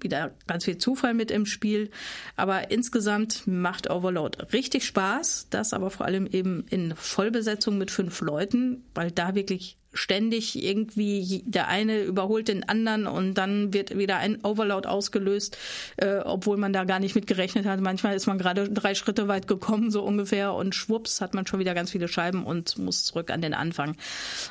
wieder 0.00 0.32
ganz 0.46 0.64
viel 0.64 0.78
Zufall 0.78 1.14
mit 1.14 1.30
im 1.30 1.46
Spiel, 1.46 1.90
aber 2.36 2.70
insgesamt 2.70 3.46
macht 3.46 3.90
Overload 3.90 4.38
richtig 4.52 4.84
Spaß, 4.84 5.48
das 5.50 5.72
aber 5.72 5.90
vor 5.90 6.06
allem 6.06 6.26
eben 6.26 6.66
in 6.70 6.94
Vollbesetzung 6.94 7.78
mit 7.78 7.90
fünf 7.90 8.20
Leuten, 8.20 8.84
weil 8.94 9.10
da 9.10 9.34
wirklich 9.34 9.76
ständig 9.92 10.62
irgendwie 10.62 11.42
der 11.46 11.68
eine 11.68 12.02
überholt 12.02 12.48
den 12.48 12.68
anderen 12.68 13.06
und 13.06 13.34
dann 13.34 13.72
wird 13.72 13.96
wieder 13.96 14.16
ein 14.16 14.44
Overload 14.44 14.88
ausgelöst, 14.88 15.56
äh, 15.96 16.18
obwohl 16.18 16.56
man 16.56 16.72
da 16.72 16.84
gar 16.84 16.98
nicht 16.98 17.14
mit 17.14 17.26
gerechnet 17.26 17.66
hat. 17.66 17.80
Manchmal 17.80 18.16
ist 18.16 18.26
man 18.26 18.38
gerade 18.38 18.68
drei 18.68 18.94
Schritte 18.94 19.28
weit 19.28 19.46
gekommen, 19.46 19.90
so 19.90 20.02
ungefähr, 20.02 20.54
und 20.54 20.74
schwupps 20.74 21.20
hat 21.20 21.34
man 21.34 21.46
schon 21.46 21.60
wieder 21.60 21.74
ganz 21.74 21.90
viele 21.90 22.08
Scheiben 22.08 22.44
und 22.44 22.78
muss 22.78 23.04
zurück 23.04 23.30
an 23.30 23.42
den 23.42 23.54
Anfang. 23.54 23.96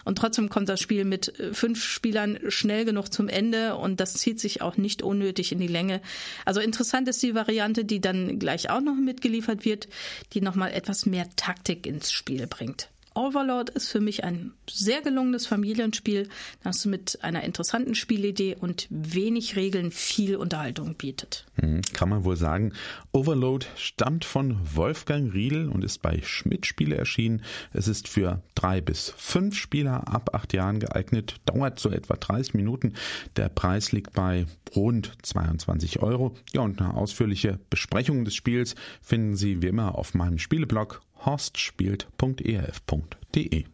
Und 0.05 0.17
trotzdem 0.17 0.49
kommt 0.49 0.69
das 0.69 0.79
Spiel 0.79 1.05
mit 1.05 1.39
äh, 1.39 1.53
fünf 1.53 1.83
Spielern 1.83 2.39
schnell 2.47 2.85
genug 2.85 3.11
zum 3.11 3.27
Ende 3.27 3.75
und 3.75 3.99
das 3.99 4.13
zieht 4.13 4.39
sich 4.39 4.61
auch 4.61 4.77
nicht 4.77 5.01
unnötig 5.01 5.51
in 5.51 5.59
die 5.59 5.67
Länge. 5.67 6.01
Also 6.45 6.59
interessant 6.59 7.07
ist 7.07 7.23
die 7.23 7.35
Variante, 7.35 7.85
die 7.85 8.01
dann 8.01 8.39
gleich 8.39 8.69
auch 8.69 8.81
noch 8.81 8.95
mitgeliefert 8.95 9.65
wird, 9.65 9.87
die 10.33 10.41
nochmal 10.41 10.71
etwas 10.71 11.05
mehr 11.05 11.27
Taktik 11.35 11.85
ins 11.85 12.11
Spiel 12.11 12.47
bringt. 12.47 12.89
Overlord 13.13 13.69
ist 13.71 13.89
für 13.89 13.99
mich 13.99 14.23
ein 14.23 14.53
sehr 14.69 15.01
gelungenes 15.01 15.45
Familienspiel, 15.45 16.29
das 16.63 16.85
mit 16.85 17.19
einer 17.23 17.43
interessanten 17.43 17.93
Spielidee 17.93 18.55
und 18.59 18.87
wenig 18.89 19.57
Regeln 19.57 19.91
viel 19.91 20.37
Unterhaltung 20.37 20.95
bietet. 20.95 21.45
Hm, 21.55 21.81
kann 21.93 22.07
man 22.07 22.23
wohl 22.23 22.37
sagen. 22.37 22.71
Overload 23.11 23.65
stammt 23.75 24.23
von 24.23 24.57
Wolfgang 24.75 25.33
Riedel 25.33 25.67
und 25.67 25.83
ist 25.83 26.01
bei 26.01 26.21
Schmidt 26.23 26.65
Spiele 26.65 26.95
erschienen. 26.95 27.43
Es 27.73 27.89
ist 27.89 28.07
für 28.07 28.41
drei 28.55 28.79
bis 28.79 29.13
fünf 29.17 29.57
Spieler 29.57 30.07
ab 30.07 30.33
acht 30.33 30.53
Jahren 30.53 30.79
geeignet, 30.79 31.35
dauert 31.45 31.79
so 31.79 31.89
etwa 31.89 32.15
30 32.15 32.53
Minuten. 32.53 32.93
Der 33.35 33.49
Preis 33.49 33.91
liegt 33.91 34.13
bei 34.13 34.45
rund 34.73 35.11
22 35.23 36.01
Euro. 36.01 36.35
Ja, 36.53 36.61
und 36.61 36.79
eine 36.79 36.93
ausführliche 36.93 37.59
Besprechung 37.69 38.23
des 38.23 38.35
Spiels 38.35 38.75
finden 39.01 39.35
Sie 39.35 39.61
wie 39.61 39.67
immer 39.67 39.95
auf 39.95 40.13
meinem 40.13 40.39
Spieleblog 40.39 41.01
horstspielt.erf.de. 41.25 43.65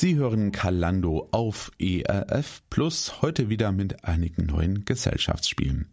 Sie 0.00 0.14
hören 0.14 0.52
Kalando 0.52 1.26
auf 1.32 1.72
ERF 1.80 2.62
Plus, 2.70 3.20
heute 3.20 3.48
wieder 3.48 3.72
mit 3.72 4.04
einigen 4.04 4.46
neuen 4.46 4.84
Gesellschaftsspielen. 4.84 5.88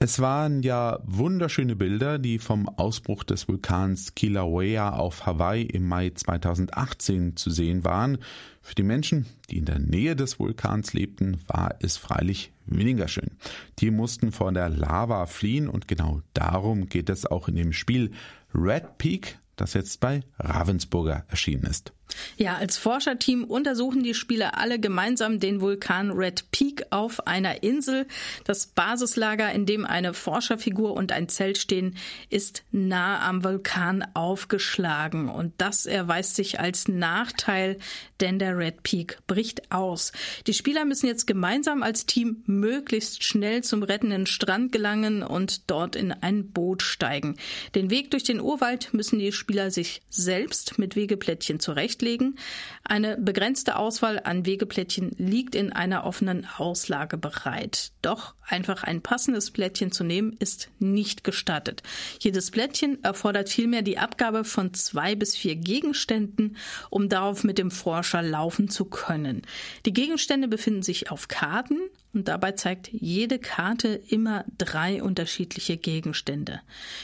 Es 0.00 0.18
waren 0.18 0.64
ja 0.64 0.98
wunderschöne 1.04 1.76
Bilder, 1.76 2.18
die 2.18 2.40
vom 2.40 2.68
Ausbruch 2.68 3.22
des 3.22 3.46
Vulkans 3.46 4.16
Kilauea 4.16 4.94
auf 4.94 5.26
Hawaii 5.26 5.62
im 5.62 5.86
Mai 5.86 6.10
2018 6.10 7.36
zu 7.36 7.50
sehen 7.50 7.84
waren. 7.84 8.18
Für 8.62 8.74
die 8.74 8.82
Menschen, 8.82 9.26
die 9.48 9.58
in 9.58 9.64
der 9.64 9.78
Nähe 9.78 10.16
des 10.16 10.40
Vulkans 10.40 10.92
lebten, 10.92 11.38
war 11.46 11.76
es 11.78 11.96
freilich 11.96 12.50
weniger 12.66 13.06
schön. 13.06 13.36
Die 13.78 13.92
mussten 13.92 14.32
vor 14.32 14.50
der 14.50 14.70
Lava 14.70 15.26
fliehen 15.26 15.68
und 15.68 15.86
genau 15.86 16.22
darum 16.34 16.88
geht 16.88 17.10
es 17.10 17.26
auch 17.26 17.46
in 17.46 17.54
dem 17.54 17.72
Spiel 17.72 18.10
Red 18.52 18.98
Peak, 18.98 19.38
das 19.54 19.74
jetzt 19.74 20.00
bei 20.00 20.24
Ravensburger 20.40 21.24
erschienen 21.28 21.62
ist. 21.62 21.92
Ja, 22.36 22.56
als 22.56 22.78
Forscherteam 22.78 23.44
untersuchen 23.44 24.02
die 24.02 24.14
Spieler 24.14 24.58
alle 24.58 24.78
gemeinsam 24.78 25.40
den 25.40 25.60
Vulkan 25.60 26.10
Red 26.10 26.50
Peak 26.50 26.86
auf 26.90 27.26
einer 27.26 27.62
Insel. 27.62 28.06
Das 28.44 28.66
Basislager, 28.66 29.50
in 29.52 29.66
dem 29.66 29.84
eine 29.84 30.14
Forscherfigur 30.14 30.94
und 30.94 31.12
ein 31.12 31.28
Zelt 31.28 31.58
stehen, 31.58 31.96
ist 32.30 32.62
nah 32.70 33.26
am 33.28 33.44
Vulkan 33.44 34.04
aufgeschlagen. 34.14 35.28
Und 35.28 35.52
das 35.58 35.86
erweist 35.86 36.36
sich 36.36 36.60
als 36.60 36.88
Nachteil, 36.88 37.78
denn 38.20 38.38
der 38.38 38.56
Red 38.56 38.82
Peak 38.82 39.18
bricht 39.26 39.70
aus. 39.70 40.12
Die 40.46 40.54
Spieler 40.54 40.84
müssen 40.84 41.06
jetzt 41.06 41.26
gemeinsam 41.26 41.82
als 41.82 42.06
Team 42.06 42.42
möglichst 42.46 43.22
schnell 43.22 43.62
zum 43.62 43.82
rettenden 43.82 44.26
Strand 44.26 44.72
gelangen 44.72 45.22
und 45.22 45.70
dort 45.70 45.96
in 45.96 46.12
ein 46.12 46.50
Boot 46.50 46.82
steigen. 46.82 47.36
Den 47.74 47.90
Weg 47.90 48.10
durch 48.10 48.24
den 48.24 48.40
Urwald 48.40 48.94
müssen 48.94 49.18
die 49.18 49.32
Spieler 49.32 49.70
sich 49.70 50.02
selbst 50.08 50.78
mit 50.78 50.96
Wegeplättchen 50.96 51.60
zurecht 51.60 51.97
festlegen. 51.98 52.36
Eine 52.84 53.16
begrenzte 53.18 53.76
Auswahl 53.76 54.20
an 54.22 54.46
Wegeplättchen 54.46 55.10
liegt 55.18 55.54
in 55.54 55.72
einer 55.72 56.04
offenen 56.04 56.46
Auslage 56.56 57.18
bereit. 57.18 57.92
Doch 58.02 58.34
einfach 58.46 58.84
ein 58.84 59.02
passendes 59.02 59.50
Plättchen 59.50 59.92
zu 59.92 60.04
nehmen 60.04 60.36
ist 60.38 60.70
nicht 60.78 61.24
gestattet. 61.24 61.82
Jedes 62.20 62.50
Plättchen 62.50 63.02
erfordert 63.02 63.48
vielmehr 63.48 63.82
die 63.82 63.98
Abgabe 63.98 64.44
von 64.44 64.72
zwei 64.74 65.14
bis 65.14 65.36
vier 65.36 65.56
Gegenständen, 65.56 66.56
um 66.88 67.08
darauf 67.08 67.44
mit 67.44 67.58
dem 67.58 67.70
Forscher 67.70 68.22
laufen 68.22 68.68
zu 68.68 68.84
können. 68.84 69.42
Die 69.84 69.92
Gegenstände 69.92 70.48
befinden 70.48 70.82
sich 70.82 71.10
auf 71.10 71.28
Karten 71.28 71.78
und 72.14 72.28
dabei 72.28 72.52
zeigt 72.52 72.88
jede 72.92 73.38
Karte 73.38 73.88
immer 73.88 74.44
drei 74.56 75.02
unterschiedliche 75.02 75.76
Gegenstände. 75.76 76.60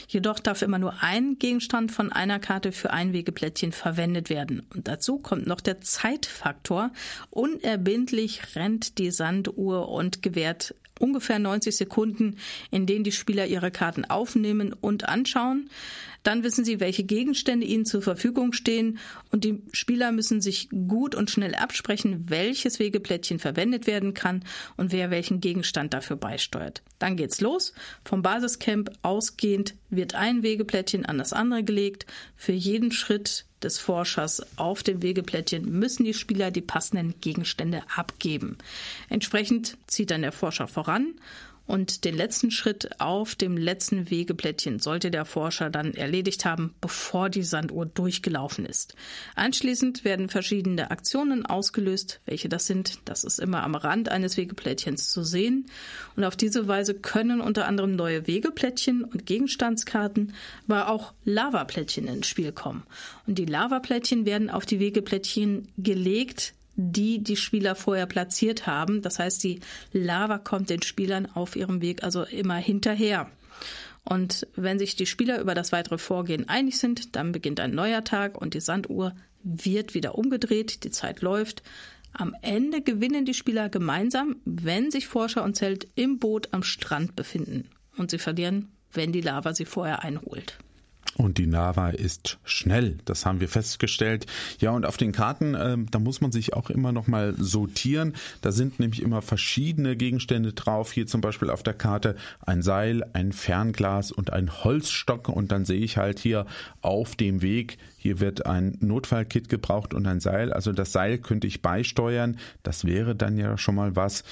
Jedoch 0.07 0.39
darf 0.39 0.61
immer 0.61 0.79
nur 0.79 1.01
ein 1.01 1.37
Gegenstand 1.37 1.91
von 1.91 2.11
einer 2.11 2.39
Karte 2.39 2.71
für 2.71 2.91
ein 2.91 3.13
Wegeplättchen 3.13 3.71
verwendet 3.71 4.29
werden. 4.29 4.65
Und 4.73 4.87
dazu 4.87 5.19
kommt 5.19 5.45
noch 5.45 5.61
der 5.61 5.81
Zeitfaktor. 5.81 6.91
Unerbindlich 7.29 8.55
rennt 8.55 8.97
die 8.97 9.11
Sanduhr 9.11 9.89
und 9.89 10.21
gewährt 10.21 10.75
ungefähr 10.99 11.39
90 11.39 11.75
Sekunden, 11.75 12.37
in 12.71 12.85
denen 12.85 13.03
die 13.03 13.11
Spieler 13.11 13.47
ihre 13.47 13.71
Karten 13.71 14.05
aufnehmen 14.05 14.73
und 14.73 15.07
anschauen. 15.07 15.69
Dann 16.25 16.43
wissen 16.43 16.65
sie, 16.65 16.79
welche 16.79 17.03
Gegenstände 17.03 17.67
ihnen 17.67 17.85
zur 17.85 18.01
Verfügung 18.01 18.51
stehen 18.51 18.97
und 19.31 19.43
die 19.43 19.61
Spieler 19.73 20.11
müssen 20.11 20.41
sich 20.41 20.69
gut 20.69 21.13
und 21.13 21.29
schnell 21.29 21.53
absprechen, 21.53 22.25
welches 22.29 22.79
Wegeplättchen 22.79 23.37
verwendet 23.37 23.85
werden 23.85 24.15
kann 24.15 24.43
und 24.75 24.91
wer 24.91 25.11
welchen 25.11 25.39
Gegenstand 25.39 25.93
dafür 25.93 26.15
beisteuert. 26.15 26.81
Dann 26.97 27.15
geht's 27.15 27.41
los. 27.41 27.73
Vom 28.03 28.23
Basiscamp 28.23 28.89
ausgehend 29.03 29.75
wird 29.91 30.15
ein 30.15 30.41
Wegeplättchen 30.41 31.05
an 31.05 31.19
das 31.19 31.31
andere 31.31 31.63
gelegt. 31.63 32.07
Für 32.35 32.53
jeden 32.53 32.91
Schritt 32.91 33.45
des 33.65 33.79
Forschers 33.79 34.41
auf 34.57 34.83
dem 34.83 35.01
Wegeplättchen 35.01 35.69
müssen 35.69 36.05
die 36.05 36.13
Spieler 36.13 36.51
die 36.51 36.61
passenden 36.61 37.19
Gegenstände 37.19 37.81
abgeben. 37.93 38.57
Entsprechend 39.09 39.77
zieht 39.87 40.11
dann 40.11 40.21
der 40.21 40.31
Forscher 40.31 40.67
voran 40.67 41.15
und 41.67 42.05
den 42.05 42.15
letzten 42.15 42.51
Schritt 42.51 42.99
auf 42.99 43.35
dem 43.35 43.57
letzten 43.57 44.09
Wegeplättchen 44.09 44.79
sollte 44.79 45.09
der 45.09 45.25
Forscher 45.25 45.69
dann 45.69 45.93
erledigt 45.93 46.45
haben, 46.45 46.75
bevor 46.79 47.29
die 47.29 47.43
Sanduhr 47.43 47.85
durchgelaufen 47.85 48.65
ist. 48.65 48.95
Anschließend 49.35 50.03
werden 50.03 50.29
verschiedene 50.29 50.91
Aktionen 50.91 51.45
ausgelöst. 51.45 52.21
Welche 52.25 52.49
das 52.49 52.67
sind, 52.67 52.99
das 53.05 53.23
ist 53.23 53.39
immer 53.39 53.63
am 53.63 53.75
Rand 53.75 54.09
eines 54.09 54.37
Wegeplättchens 54.37 55.11
zu 55.11 55.23
sehen. 55.23 55.65
Und 56.15 56.23
auf 56.23 56.35
diese 56.35 56.67
Weise 56.67 56.93
können 56.93 57.41
unter 57.41 57.65
anderem 57.67 57.95
neue 57.95 58.27
Wegeplättchen 58.27 59.03
und 59.03 59.25
Gegenstandskarten, 59.25 60.33
aber 60.67 60.89
auch 60.89 61.13
Lavaplättchen 61.23 62.07
ins 62.07 62.27
Spiel 62.27 62.51
kommen. 62.51 62.83
Und 63.25 63.39
die 63.39 63.45
Lavaplättchen 63.45 64.25
werden 64.25 64.49
auf 64.49 64.65
die 64.65 64.79
Wegeplättchen 64.79 65.67
gelegt, 65.77 66.53
die 66.75 67.23
die 67.23 67.37
Spieler 67.37 67.75
vorher 67.75 68.05
platziert 68.05 68.67
haben. 68.67 69.01
Das 69.01 69.19
heißt, 69.19 69.43
die 69.43 69.59
Lava 69.91 70.37
kommt 70.37 70.69
den 70.69 70.81
Spielern 70.81 71.25
auf 71.25 71.55
ihrem 71.55 71.81
Weg 71.81 72.03
also 72.03 72.23
immer 72.23 72.55
hinterher. 72.55 73.29
Und 74.03 74.47
wenn 74.55 74.77
sich 74.77 74.95
die 74.95 75.07
Spieler 75.07 75.39
über 75.39 75.55
das 75.55 75.71
weitere 75.71 75.97
Vorgehen 75.97 76.47
einig 76.47 76.77
sind, 76.77 77.15
dann 77.15 77.31
beginnt 77.31 77.59
ein 77.59 77.73
neuer 77.73 78.03
Tag 78.03 78.39
und 78.39 78.53
die 78.53 78.59
Sanduhr 78.59 79.15
wird 79.43 79.93
wieder 79.93 80.15
umgedreht, 80.15 80.83
die 80.83 80.91
Zeit 80.91 81.21
läuft. 81.21 81.63
Am 82.13 82.35
Ende 82.41 82.81
gewinnen 82.81 83.25
die 83.25 83.33
Spieler 83.33 83.69
gemeinsam, 83.69 84.37
wenn 84.45 84.91
sich 84.91 85.07
Forscher 85.07 85.43
und 85.43 85.55
Zelt 85.55 85.87
im 85.95 86.19
Boot 86.19 86.49
am 86.51 86.63
Strand 86.63 87.15
befinden. 87.15 87.69
Und 87.97 88.11
sie 88.11 88.19
verlieren, 88.19 88.69
wenn 88.91 89.11
die 89.11 89.21
Lava 89.21 89.53
sie 89.53 89.65
vorher 89.65 90.03
einholt. 90.03 90.57
Und 91.17 91.37
die 91.37 91.47
Nava 91.47 91.89
ist 91.89 92.39
schnell, 92.43 92.97
das 93.05 93.25
haben 93.25 93.39
wir 93.39 93.47
festgestellt. 93.47 94.25
Ja, 94.59 94.71
und 94.71 94.85
auf 94.85 94.97
den 94.97 95.13
Karten, 95.13 95.55
äh, 95.55 95.77
da 95.89 95.99
muss 95.99 96.19
man 96.19 96.33
sich 96.33 96.53
auch 96.53 96.69
immer 96.69 96.91
noch 96.91 97.07
mal 97.07 97.33
sortieren. 97.37 98.15
Da 98.41 98.51
sind 98.51 98.81
nämlich 98.81 99.01
immer 99.01 99.21
verschiedene 99.21 99.95
Gegenstände 99.95 100.51
drauf. 100.51 100.91
Hier 100.91 101.07
zum 101.07 101.21
Beispiel 101.21 101.49
auf 101.49 101.63
der 101.63 101.73
Karte 101.73 102.17
ein 102.41 102.61
Seil, 102.61 103.05
ein 103.13 103.31
Fernglas 103.31 104.11
und 104.11 104.33
ein 104.33 104.63
Holzstock. 104.65 105.29
Und 105.29 105.53
dann 105.53 105.63
sehe 105.63 105.79
ich 105.79 105.95
halt 105.95 106.19
hier 106.19 106.47
auf 106.81 107.15
dem 107.15 107.41
Weg, 107.41 107.77
hier 107.97 108.19
wird 108.19 108.45
ein 108.45 108.77
Notfallkit 108.81 109.47
gebraucht 109.47 109.93
und 109.93 110.05
ein 110.07 110.19
Seil. 110.19 110.51
Also 110.51 110.73
das 110.73 110.91
Seil 110.91 111.17
könnte 111.17 111.47
ich 111.47 111.61
beisteuern. 111.61 112.37
Das 112.61 112.83
wäre 112.83 113.15
dann 113.15 113.37
ja 113.37 113.57
schon 113.57 113.75
mal 113.75 113.95
was. 113.95 114.25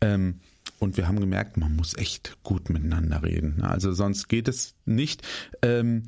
Ähm, 0.00 0.40
und 0.78 0.96
wir 0.96 1.08
haben 1.08 1.18
gemerkt, 1.18 1.56
man 1.56 1.74
muss 1.74 1.96
echt 1.96 2.36
gut 2.44 2.70
miteinander 2.70 3.24
reden. 3.24 3.62
Also 3.62 3.92
sonst 3.92 4.28
geht 4.28 4.46
es 4.46 4.76
nicht. 4.84 5.26
Ähm, 5.62 6.04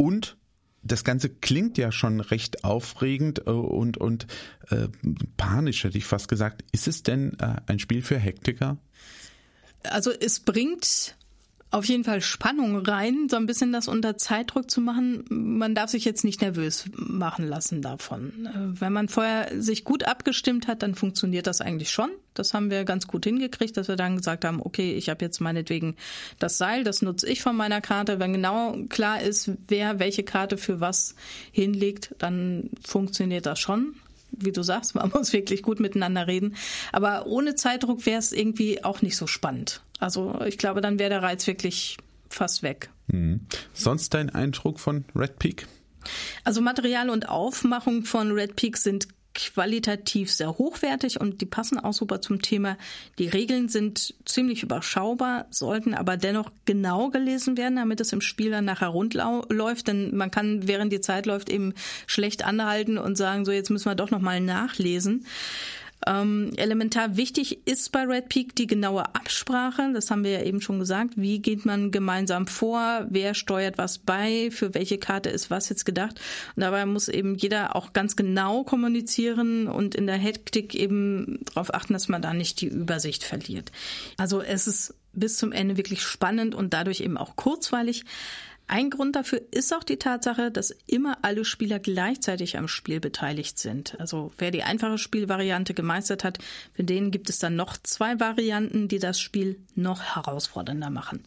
und 0.00 0.38
das 0.82 1.04
Ganze 1.04 1.28
klingt 1.28 1.76
ja 1.76 1.92
schon 1.92 2.20
recht 2.20 2.64
aufregend 2.64 3.40
äh, 3.46 3.50
und, 3.50 3.98
und 3.98 4.26
äh, 4.70 4.88
panisch, 5.36 5.84
hätte 5.84 5.98
ich 5.98 6.06
fast 6.06 6.28
gesagt. 6.28 6.64
Ist 6.72 6.88
es 6.88 7.02
denn 7.02 7.36
äh, 7.38 7.56
ein 7.66 7.78
Spiel 7.78 8.00
für 8.00 8.18
Hektiker? 8.18 8.78
Also 9.82 10.10
es 10.10 10.40
bringt 10.40 11.18
auf 11.70 11.84
jeden 11.84 12.02
Fall 12.02 12.20
Spannung 12.20 12.76
rein, 12.76 13.28
so 13.30 13.36
ein 13.36 13.46
bisschen 13.46 13.72
das 13.72 13.86
unter 13.86 14.16
Zeitdruck 14.16 14.70
zu 14.70 14.80
machen. 14.80 15.24
Man 15.28 15.74
darf 15.74 15.90
sich 15.90 16.04
jetzt 16.04 16.24
nicht 16.24 16.40
nervös 16.40 16.86
machen 16.94 17.46
lassen 17.46 17.80
davon. 17.80 18.46
Äh, 18.46 18.80
wenn 18.80 18.92
man 18.92 19.08
vorher 19.08 19.60
sich 19.60 19.84
gut 19.84 20.04
abgestimmt 20.04 20.66
hat, 20.66 20.82
dann 20.82 20.96
funktioniert 20.96 21.46
das 21.46 21.60
eigentlich 21.60 21.90
schon. 21.90 22.10
Das 22.34 22.54
haben 22.54 22.70
wir 22.70 22.84
ganz 22.84 23.06
gut 23.06 23.24
hingekriegt, 23.24 23.76
dass 23.76 23.88
wir 23.88 23.96
dann 23.96 24.16
gesagt 24.16 24.44
haben, 24.44 24.60
okay, 24.60 24.94
ich 24.94 25.08
habe 25.08 25.24
jetzt 25.24 25.40
meinetwegen 25.40 25.94
das 26.38 26.58
Seil, 26.58 26.82
das 26.82 27.02
nutze 27.02 27.28
ich 27.28 27.40
von 27.40 27.56
meiner 27.56 27.80
Karte. 27.80 28.18
Wenn 28.18 28.32
genau 28.32 28.76
klar 28.88 29.20
ist, 29.20 29.52
wer 29.68 29.98
welche 30.00 30.24
Karte 30.24 30.56
für 30.58 30.80
was 30.80 31.14
hinlegt, 31.52 32.14
dann 32.18 32.70
funktioniert 32.82 33.46
das 33.46 33.60
schon 33.60 33.94
wie 34.32 34.52
du 34.52 34.62
sagst, 34.62 34.94
man 34.94 35.10
muss 35.10 35.32
wirklich 35.32 35.62
gut 35.62 35.80
miteinander 35.80 36.26
reden. 36.26 36.56
Aber 36.92 37.26
ohne 37.26 37.54
Zeitdruck 37.54 38.06
wäre 38.06 38.18
es 38.18 38.32
irgendwie 38.32 38.84
auch 38.84 39.02
nicht 39.02 39.16
so 39.16 39.26
spannend. 39.26 39.82
Also 39.98 40.40
ich 40.46 40.58
glaube, 40.58 40.80
dann 40.80 40.98
wäre 40.98 41.10
der 41.10 41.22
Reiz 41.22 41.46
wirklich 41.46 41.98
fast 42.28 42.62
weg. 42.62 42.90
Mhm. 43.08 43.46
Sonst 43.74 44.14
dein 44.14 44.30
Eindruck 44.30 44.80
von 44.80 45.04
Red 45.14 45.38
Peak? 45.38 45.66
Also 46.44 46.60
Material 46.60 47.10
und 47.10 47.28
Aufmachung 47.28 48.04
von 48.04 48.32
Red 48.32 48.56
Peak 48.56 48.78
sind 48.78 49.08
qualitativ 49.54 50.30
sehr 50.30 50.58
hochwertig 50.58 51.20
und 51.20 51.40
die 51.40 51.46
passen 51.46 51.78
auch 51.78 51.92
super 51.92 52.20
zum 52.20 52.42
Thema. 52.42 52.76
Die 53.18 53.28
Regeln 53.28 53.68
sind 53.68 54.14
ziemlich 54.24 54.62
überschaubar, 54.62 55.46
sollten 55.50 55.94
aber 55.94 56.16
dennoch 56.16 56.50
genau 56.64 57.10
gelesen 57.10 57.56
werden, 57.56 57.76
damit 57.76 58.00
es 58.00 58.12
im 58.12 58.20
Spiel 58.20 58.50
dann 58.50 58.64
nachher 58.64 58.88
rund 58.88 59.14
läuft. 59.14 59.88
Denn 59.88 60.16
man 60.16 60.30
kann, 60.30 60.66
während 60.66 60.92
die 60.92 61.00
Zeit 61.00 61.26
läuft, 61.26 61.48
eben 61.50 61.74
schlecht 62.06 62.44
anhalten 62.44 62.98
und 62.98 63.16
sagen, 63.16 63.44
so 63.44 63.52
jetzt 63.52 63.70
müssen 63.70 63.90
wir 63.90 63.94
doch 63.94 64.10
nochmal 64.10 64.40
nachlesen. 64.40 65.26
Ähm, 66.06 66.52
elementar 66.56 67.16
wichtig 67.16 67.66
ist 67.66 67.92
bei 67.92 68.04
Red 68.04 68.28
Peak 68.28 68.56
die 68.56 68.66
genaue 68.66 69.14
Absprache. 69.14 69.90
Das 69.92 70.10
haben 70.10 70.24
wir 70.24 70.30
ja 70.30 70.42
eben 70.42 70.60
schon 70.60 70.78
gesagt. 70.78 71.14
Wie 71.16 71.40
geht 71.40 71.66
man 71.66 71.90
gemeinsam 71.90 72.46
vor? 72.46 73.06
Wer 73.10 73.34
steuert 73.34 73.76
was 73.76 73.98
bei? 73.98 74.50
Für 74.50 74.74
welche 74.74 74.98
Karte 74.98 75.28
ist 75.28 75.50
was 75.50 75.68
jetzt 75.68 75.84
gedacht? 75.84 76.20
Und 76.56 76.62
dabei 76.62 76.86
muss 76.86 77.08
eben 77.08 77.34
jeder 77.34 77.76
auch 77.76 77.92
ganz 77.92 78.16
genau 78.16 78.64
kommunizieren 78.64 79.66
und 79.66 79.94
in 79.94 80.06
der 80.06 80.16
Hektik 80.16 80.74
eben 80.74 81.40
darauf 81.44 81.74
achten, 81.74 81.92
dass 81.92 82.08
man 82.08 82.22
da 82.22 82.32
nicht 82.32 82.60
die 82.60 82.68
Übersicht 82.68 83.22
verliert. 83.22 83.70
Also 84.16 84.40
es 84.40 84.66
ist 84.66 84.94
bis 85.12 85.36
zum 85.36 85.52
Ende 85.52 85.76
wirklich 85.76 86.02
spannend 86.02 86.54
und 86.54 86.72
dadurch 86.72 87.00
eben 87.00 87.18
auch 87.18 87.36
kurzweilig. 87.36 88.04
Ein 88.72 88.90
Grund 88.90 89.16
dafür 89.16 89.42
ist 89.50 89.74
auch 89.74 89.82
die 89.82 89.96
Tatsache, 89.96 90.52
dass 90.52 90.72
immer 90.86 91.18
alle 91.22 91.44
Spieler 91.44 91.80
gleichzeitig 91.80 92.56
am 92.56 92.68
Spiel 92.68 93.00
beteiligt 93.00 93.58
sind. 93.58 93.98
Also 93.98 94.30
wer 94.38 94.52
die 94.52 94.62
einfache 94.62 94.96
Spielvariante 94.96 95.74
gemeistert 95.74 96.22
hat, 96.22 96.38
für 96.72 96.84
den 96.84 97.10
gibt 97.10 97.28
es 97.30 97.40
dann 97.40 97.56
noch 97.56 97.76
zwei 97.82 98.20
Varianten, 98.20 98.86
die 98.86 99.00
das 99.00 99.20
Spiel 99.20 99.58
noch 99.74 100.14
herausfordernder 100.14 100.88
machen. 100.88 101.24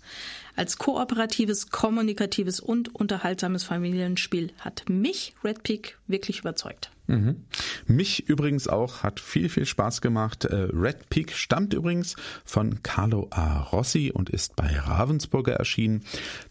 Als 0.55 0.77
kooperatives, 0.77 1.69
kommunikatives 1.69 2.59
und 2.59 2.93
unterhaltsames 2.93 3.63
Familienspiel 3.63 4.51
hat 4.59 4.83
mich 4.87 5.33
Red 5.43 5.63
Peak 5.63 5.97
wirklich 6.07 6.39
überzeugt. 6.39 6.91
Mhm. 7.07 7.43
Mich 7.85 8.29
übrigens 8.29 8.67
auch, 8.67 9.03
hat 9.03 9.19
viel, 9.19 9.49
viel 9.49 9.65
Spaß 9.65 10.01
gemacht. 10.01 10.45
Äh, 10.45 10.67
Red 10.71 11.09
Peak 11.09 11.33
stammt 11.33 11.73
übrigens 11.73 12.15
von 12.45 12.81
Carlo 12.81 13.27
A. 13.31 13.61
Rossi 13.61 14.11
und 14.13 14.29
ist 14.29 14.55
bei 14.55 14.67
Ravensburger 14.67 15.53
erschienen. 15.53 16.03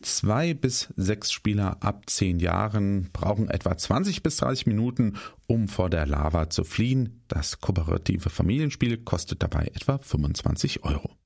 Zwei 0.02 0.52
bis 0.52 0.92
sechs 0.96 1.32
Spieler 1.32 1.78
ab 1.80 2.02
zehn 2.06 2.38
Jahren 2.38 3.08
brauchen 3.12 3.48
etwa 3.48 3.76
20 3.76 4.22
bis 4.22 4.36
30 4.38 4.66
Minuten, 4.66 5.16
um 5.46 5.68
vor 5.68 5.88
der 5.88 6.06
Lava 6.06 6.50
zu 6.50 6.64
fliehen. 6.64 7.22
Das 7.28 7.60
kooperative 7.60 8.28
Familienspiel 8.28 8.98
kostet 8.98 9.42
dabei 9.42 9.70
etwa 9.74 9.98
25 9.98 10.84
Euro. 10.84 11.16